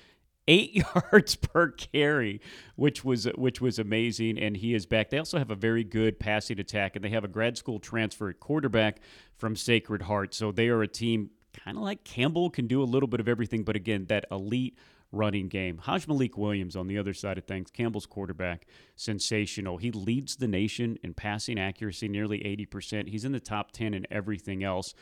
Eight 0.47 0.83
yards 1.11 1.35
per 1.35 1.69
carry, 1.69 2.41
which 2.75 3.05
was 3.05 3.25
which 3.35 3.61
was 3.61 3.77
amazing, 3.77 4.39
and 4.39 4.57
he 4.57 4.73
is 4.73 4.87
back. 4.87 5.11
They 5.11 5.19
also 5.19 5.37
have 5.37 5.51
a 5.51 5.55
very 5.55 5.83
good 5.83 6.17
passing 6.17 6.59
attack, 6.59 6.95
and 6.95 7.05
they 7.05 7.09
have 7.09 7.23
a 7.23 7.27
grad 7.27 7.55
school 7.55 7.77
transfer 7.77 8.33
quarterback 8.33 8.99
from 9.35 9.55
Sacred 9.55 10.01
Heart. 10.01 10.33
So 10.33 10.51
they 10.51 10.69
are 10.69 10.81
a 10.81 10.87
team 10.87 11.29
kind 11.53 11.77
of 11.77 11.83
like 11.83 12.03
Campbell 12.03 12.49
can 12.49 12.67
do 12.67 12.81
a 12.81 12.85
little 12.85 13.07
bit 13.07 13.19
of 13.19 13.27
everything, 13.27 13.63
but 13.63 13.75
again, 13.75 14.05
that 14.05 14.25
elite 14.31 14.77
running 15.11 15.47
game. 15.47 15.79
Hajj-Malik 15.79 16.37
Williams 16.37 16.75
on 16.75 16.87
the 16.87 16.97
other 16.97 17.13
side 17.13 17.37
of 17.37 17.45
things, 17.45 17.71
Campbell's 17.71 18.05
quarterback, 18.05 18.67
sensational. 18.95 19.77
He 19.77 19.91
leads 19.91 20.35
the 20.35 20.47
nation 20.47 20.97
in 21.03 21.13
passing 21.13 21.59
accuracy, 21.59 22.07
nearly 22.07 22.39
80%. 22.39 23.09
He's 23.09 23.25
in 23.25 23.31
the 23.31 23.39
top 23.39 23.71
10 23.71 23.93
in 23.93 24.05
everything 24.11 24.63
else. 24.63 24.93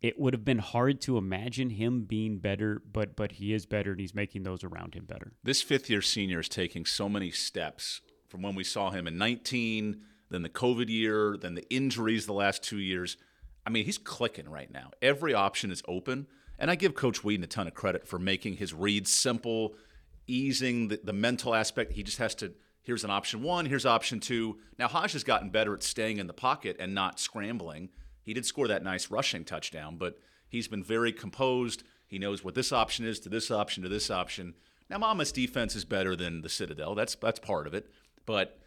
It 0.00 0.18
would 0.18 0.32
have 0.32 0.44
been 0.44 0.60
hard 0.60 1.00
to 1.02 1.18
imagine 1.18 1.70
him 1.70 2.04
being 2.04 2.38
better, 2.38 2.80
but 2.90 3.16
but 3.16 3.32
he 3.32 3.52
is 3.52 3.66
better 3.66 3.90
and 3.90 4.00
he's 4.00 4.14
making 4.14 4.44
those 4.44 4.64
around 4.64 4.94
him 4.94 5.04
better. 5.04 5.32
This 5.42 5.60
fifth 5.60 5.90
year 5.90 6.00
senior 6.00 6.40
is 6.40 6.48
taking 6.48 6.86
so 6.86 7.06
many 7.06 7.30
steps 7.30 8.00
from 8.26 8.40
when 8.40 8.54
we 8.54 8.64
saw 8.64 8.90
him 8.90 9.06
in 9.06 9.18
19, 9.18 10.00
then 10.30 10.42
the 10.42 10.48
COVID 10.48 10.88
year, 10.88 11.36
then 11.36 11.54
the 11.54 11.68
injuries 11.68 12.24
the 12.24 12.32
last 12.32 12.62
two 12.62 12.78
years. 12.78 13.18
I 13.70 13.72
mean, 13.72 13.84
he's 13.84 13.98
clicking 13.98 14.48
right 14.48 14.68
now. 14.68 14.90
Every 15.00 15.32
option 15.32 15.70
is 15.70 15.80
open. 15.86 16.26
And 16.58 16.72
I 16.72 16.74
give 16.74 16.96
Coach 16.96 17.22
Whedon 17.22 17.44
a 17.44 17.46
ton 17.46 17.68
of 17.68 17.74
credit 17.74 18.04
for 18.04 18.18
making 18.18 18.56
his 18.56 18.74
reads 18.74 19.12
simple, 19.12 19.76
easing 20.26 20.88
the, 20.88 21.00
the 21.04 21.12
mental 21.12 21.54
aspect. 21.54 21.92
He 21.92 22.02
just 22.02 22.18
has 22.18 22.34
to 22.36 22.52
here's 22.82 23.04
an 23.04 23.10
option 23.10 23.44
one, 23.44 23.66
here's 23.66 23.86
option 23.86 24.18
two. 24.18 24.58
Now, 24.76 24.88
Hajj 24.88 25.12
has 25.12 25.22
gotten 25.22 25.50
better 25.50 25.72
at 25.72 25.84
staying 25.84 26.18
in 26.18 26.26
the 26.26 26.32
pocket 26.32 26.76
and 26.80 26.94
not 26.94 27.20
scrambling. 27.20 27.90
He 28.24 28.34
did 28.34 28.44
score 28.44 28.66
that 28.66 28.82
nice 28.82 29.08
rushing 29.08 29.44
touchdown, 29.44 29.96
but 29.96 30.18
he's 30.48 30.66
been 30.66 30.82
very 30.82 31.12
composed. 31.12 31.84
He 32.08 32.18
knows 32.18 32.42
what 32.42 32.56
this 32.56 32.72
option 32.72 33.06
is 33.06 33.20
to 33.20 33.28
this 33.28 33.52
option 33.52 33.84
to 33.84 33.88
this 33.88 34.10
option. 34.10 34.54
Now, 34.88 34.98
Monmouth's 34.98 35.30
defense 35.30 35.76
is 35.76 35.84
better 35.84 36.16
than 36.16 36.42
the 36.42 36.48
Citadel. 36.48 36.96
That's 36.96 37.14
that's 37.14 37.38
part 37.38 37.68
of 37.68 37.74
it. 37.74 37.88
But 38.26 38.58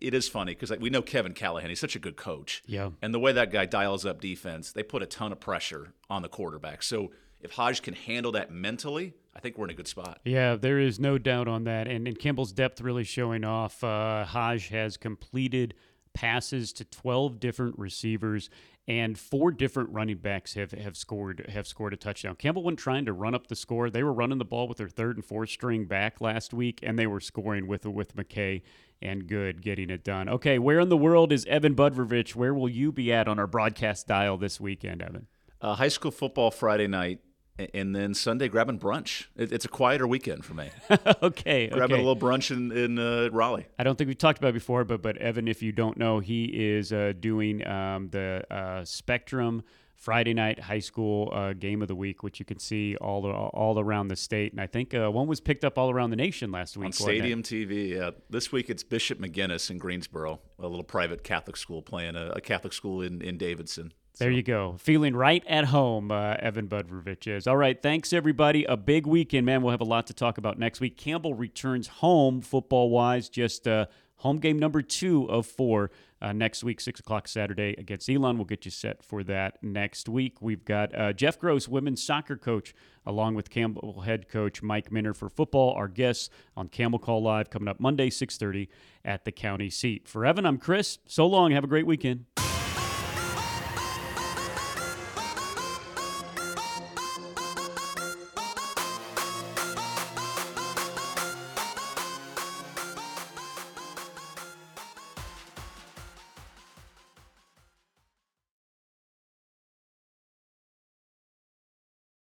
it 0.00 0.14
is 0.14 0.28
funny 0.28 0.52
because 0.52 0.70
like, 0.70 0.80
we 0.80 0.90
know 0.90 1.02
Kevin 1.02 1.32
Callahan. 1.32 1.68
He's 1.68 1.80
such 1.80 1.96
a 1.96 1.98
good 1.98 2.16
coach. 2.16 2.62
Yeah. 2.66 2.90
And 3.02 3.12
the 3.12 3.18
way 3.18 3.32
that 3.32 3.50
guy 3.50 3.66
dials 3.66 4.04
up 4.06 4.20
defense, 4.20 4.72
they 4.72 4.82
put 4.82 5.02
a 5.02 5.06
ton 5.06 5.32
of 5.32 5.40
pressure 5.40 5.94
on 6.08 6.22
the 6.22 6.28
quarterback. 6.28 6.82
So 6.82 7.12
if 7.40 7.52
Hajj 7.52 7.82
can 7.82 7.94
handle 7.94 8.32
that 8.32 8.50
mentally, 8.50 9.14
I 9.36 9.40
think 9.40 9.58
we're 9.58 9.66
in 9.66 9.70
a 9.70 9.74
good 9.74 9.88
spot. 9.88 10.20
Yeah, 10.24 10.56
there 10.56 10.78
is 10.78 11.00
no 11.00 11.18
doubt 11.18 11.48
on 11.48 11.64
that. 11.64 11.88
And, 11.88 12.06
and 12.06 12.18
Campbell's 12.18 12.52
depth 12.52 12.80
really 12.80 13.04
showing 13.04 13.44
off. 13.44 13.82
Uh, 13.82 14.24
Hajj 14.24 14.68
has 14.68 14.96
completed 14.96 15.74
passes 16.14 16.72
to 16.72 16.84
12 16.84 17.40
different 17.40 17.78
receivers 17.78 18.48
and 18.86 19.18
four 19.18 19.50
different 19.50 19.90
running 19.90 20.18
backs 20.18 20.54
have, 20.54 20.72
have 20.72 20.96
scored 20.96 21.46
have 21.48 21.66
scored 21.66 21.92
a 21.92 21.96
touchdown. 21.96 22.36
Campbell 22.36 22.62
wasn't 22.62 22.78
trying 22.78 23.04
to 23.06 23.12
run 23.12 23.34
up 23.34 23.46
the 23.46 23.56
score. 23.56 23.88
They 23.88 24.02
were 24.02 24.12
running 24.12 24.38
the 24.38 24.44
ball 24.44 24.68
with 24.68 24.78
their 24.78 24.88
third 24.88 25.16
and 25.16 25.24
fourth 25.24 25.50
string 25.50 25.86
back 25.86 26.20
last 26.20 26.52
week, 26.52 26.80
and 26.82 26.98
they 26.98 27.06
were 27.06 27.20
scoring 27.20 27.66
with 27.66 27.86
with 27.86 28.14
McKay 28.14 28.62
and 29.00 29.26
Good 29.26 29.62
getting 29.62 29.90
it 29.90 30.04
done. 30.04 30.28
Okay, 30.28 30.58
where 30.58 30.80
in 30.80 30.88
the 30.88 30.96
world 30.96 31.32
is 31.32 31.44
Evan 31.46 31.74
Budrovich? 31.74 32.34
Where 32.34 32.54
will 32.54 32.68
you 32.68 32.92
be 32.92 33.12
at 33.12 33.26
on 33.26 33.38
our 33.38 33.46
broadcast 33.46 34.06
dial 34.06 34.36
this 34.36 34.60
weekend, 34.60 35.02
Evan? 35.02 35.26
Uh, 35.60 35.74
high 35.74 35.88
school 35.88 36.10
football 36.10 36.50
Friday 36.50 36.86
night 36.86 37.20
and 37.58 37.94
then 37.94 38.14
Sunday 38.14 38.48
grabbing 38.48 38.78
brunch. 38.78 39.26
it's 39.36 39.64
a 39.64 39.68
quieter 39.68 40.06
weekend 40.06 40.44
for 40.44 40.54
me. 40.54 40.70
okay, 41.22 41.68
grabbing 41.68 41.94
okay. 41.94 42.02
a 42.02 42.06
little 42.06 42.16
brunch 42.16 42.50
in 42.50 42.72
in 42.72 42.98
uh, 42.98 43.28
Raleigh. 43.30 43.66
I 43.78 43.84
don't 43.84 43.96
think 43.96 44.08
we 44.08 44.14
talked 44.14 44.38
about 44.38 44.48
it 44.48 44.54
before, 44.54 44.84
but 44.84 45.02
but 45.02 45.16
Evan, 45.18 45.48
if 45.48 45.62
you 45.62 45.72
don't 45.72 45.96
know, 45.96 46.18
he 46.18 46.44
is 46.44 46.92
uh, 46.92 47.12
doing 47.18 47.66
um, 47.66 48.08
the 48.10 48.44
uh, 48.50 48.84
Spectrum 48.84 49.62
Friday 49.94 50.34
night 50.34 50.58
high 50.58 50.80
school 50.80 51.30
uh, 51.32 51.52
game 51.52 51.80
of 51.80 51.88
the 51.88 51.94
week, 51.94 52.22
which 52.22 52.38
you 52.38 52.44
can 52.44 52.58
see 52.58 52.96
all 52.96 53.24
all 53.26 53.78
around 53.78 54.08
the 54.08 54.16
state, 54.16 54.52
and 54.52 54.60
I 54.60 54.66
think 54.66 54.92
uh, 54.92 55.10
one 55.10 55.26
was 55.26 55.40
picked 55.40 55.64
up 55.64 55.78
all 55.78 55.90
around 55.90 56.10
the 56.10 56.16
nation 56.16 56.50
last 56.50 56.76
week 56.76 56.86
on 56.86 56.92
Stadium 56.92 57.42
TV. 57.42 57.90
Yeah, 57.90 58.10
this 58.28 58.50
week 58.50 58.68
it's 58.68 58.82
Bishop 58.82 59.20
McGuinness 59.20 59.70
in 59.70 59.78
Greensboro, 59.78 60.40
a 60.58 60.66
little 60.66 60.84
private 60.84 61.22
Catholic 61.22 61.56
school 61.56 61.82
playing 61.82 62.16
a, 62.16 62.30
a 62.30 62.40
Catholic 62.40 62.72
school 62.72 63.00
in 63.00 63.22
in 63.22 63.38
Davidson. 63.38 63.92
There 64.18 64.30
you 64.30 64.42
go. 64.42 64.76
Feeling 64.78 65.16
right 65.16 65.44
at 65.46 65.66
home, 65.66 66.12
uh, 66.12 66.34
Evan 66.38 66.68
Budrovich 66.68 67.26
is. 67.26 67.48
All 67.48 67.56
right. 67.56 67.80
Thanks, 67.80 68.12
everybody. 68.12 68.64
A 68.64 68.76
big 68.76 69.06
weekend, 69.06 69.44
man. 69.44 69.62
We'll 69.62 69.72
have 69.72 69.80
a 69.80 69.84
lot 69.84 70.06
to 70.06 70.14
talk 70.14 70.38
about 70.38 70.58
next 70.58 70.80
week. 70.80 70.96
Campbell 70.96 71.34
returns 71.34 71.88
home 71.88 72.40
football 72.40 72.90
wise, 72.90 73.28
just 73.28 73.66
uh, 73.66 73.86
home 74.16 74.38
game 74.38 74.58
number 74.58 74.82
two 74.82 75.28
of 75.28 75.46
four 75.46 75.90
uh, 76.22 76.32
next 76.32 76.64
week, 76.64 76.80
6 76.80 77.00
o'clock 77.00 77.28
Saturday 77.28 77.74
against 77.76 78.08
Elon. 78.08 78.38
We'll 78.38 78.46
get 78.46 78.64
you 78.64 78.70
set 78.70 79.02
for 79.02 79.22
that 79.24 79.62
next 79.62 80.08
week. 80.08 80.40
We've 80.40 80.64
got 80.64 80.98
uh, 80.98 81.12
Jeff 81.12 81.38
Gross, 81.38 81.68
women's 81.68 82.02
soccer 82.02 82.36
coach, 82.36 82.74
along 83.04 83.34
with 83.34 83.50
Campbell 83.50 84.02
head 84.02 84.28
coach 84.28 84.62
Mike 84.62 84.90
Minter 84.90 85.12
for 85.12 85.28
football. 85.28 85.74
Our 85.74 85.88
guests 85.88 86.30
on 86.56 86.68
Campbell 86.68 86.98
Call 87.00 87.22
Live 87.22 87.50
coming 87.50 87.68
up 87.68 87.80
Monday, 87.80 88.08
6.30 88.08 88.68
at 89.04 89.24
the 89.24 89.32
county 89.32 89.68
seat. 89.68 90.08
For 90.08 90.24
Evan, 90.24 90.46
I'm 90.46 90.58
Chris. 90.58 90.98
So 91.06 91.26
long. 91.26 91.50
Have 91.50 91.64
a 91.64 91.68
great 91.68 91.86
weekend. 91.86 92.24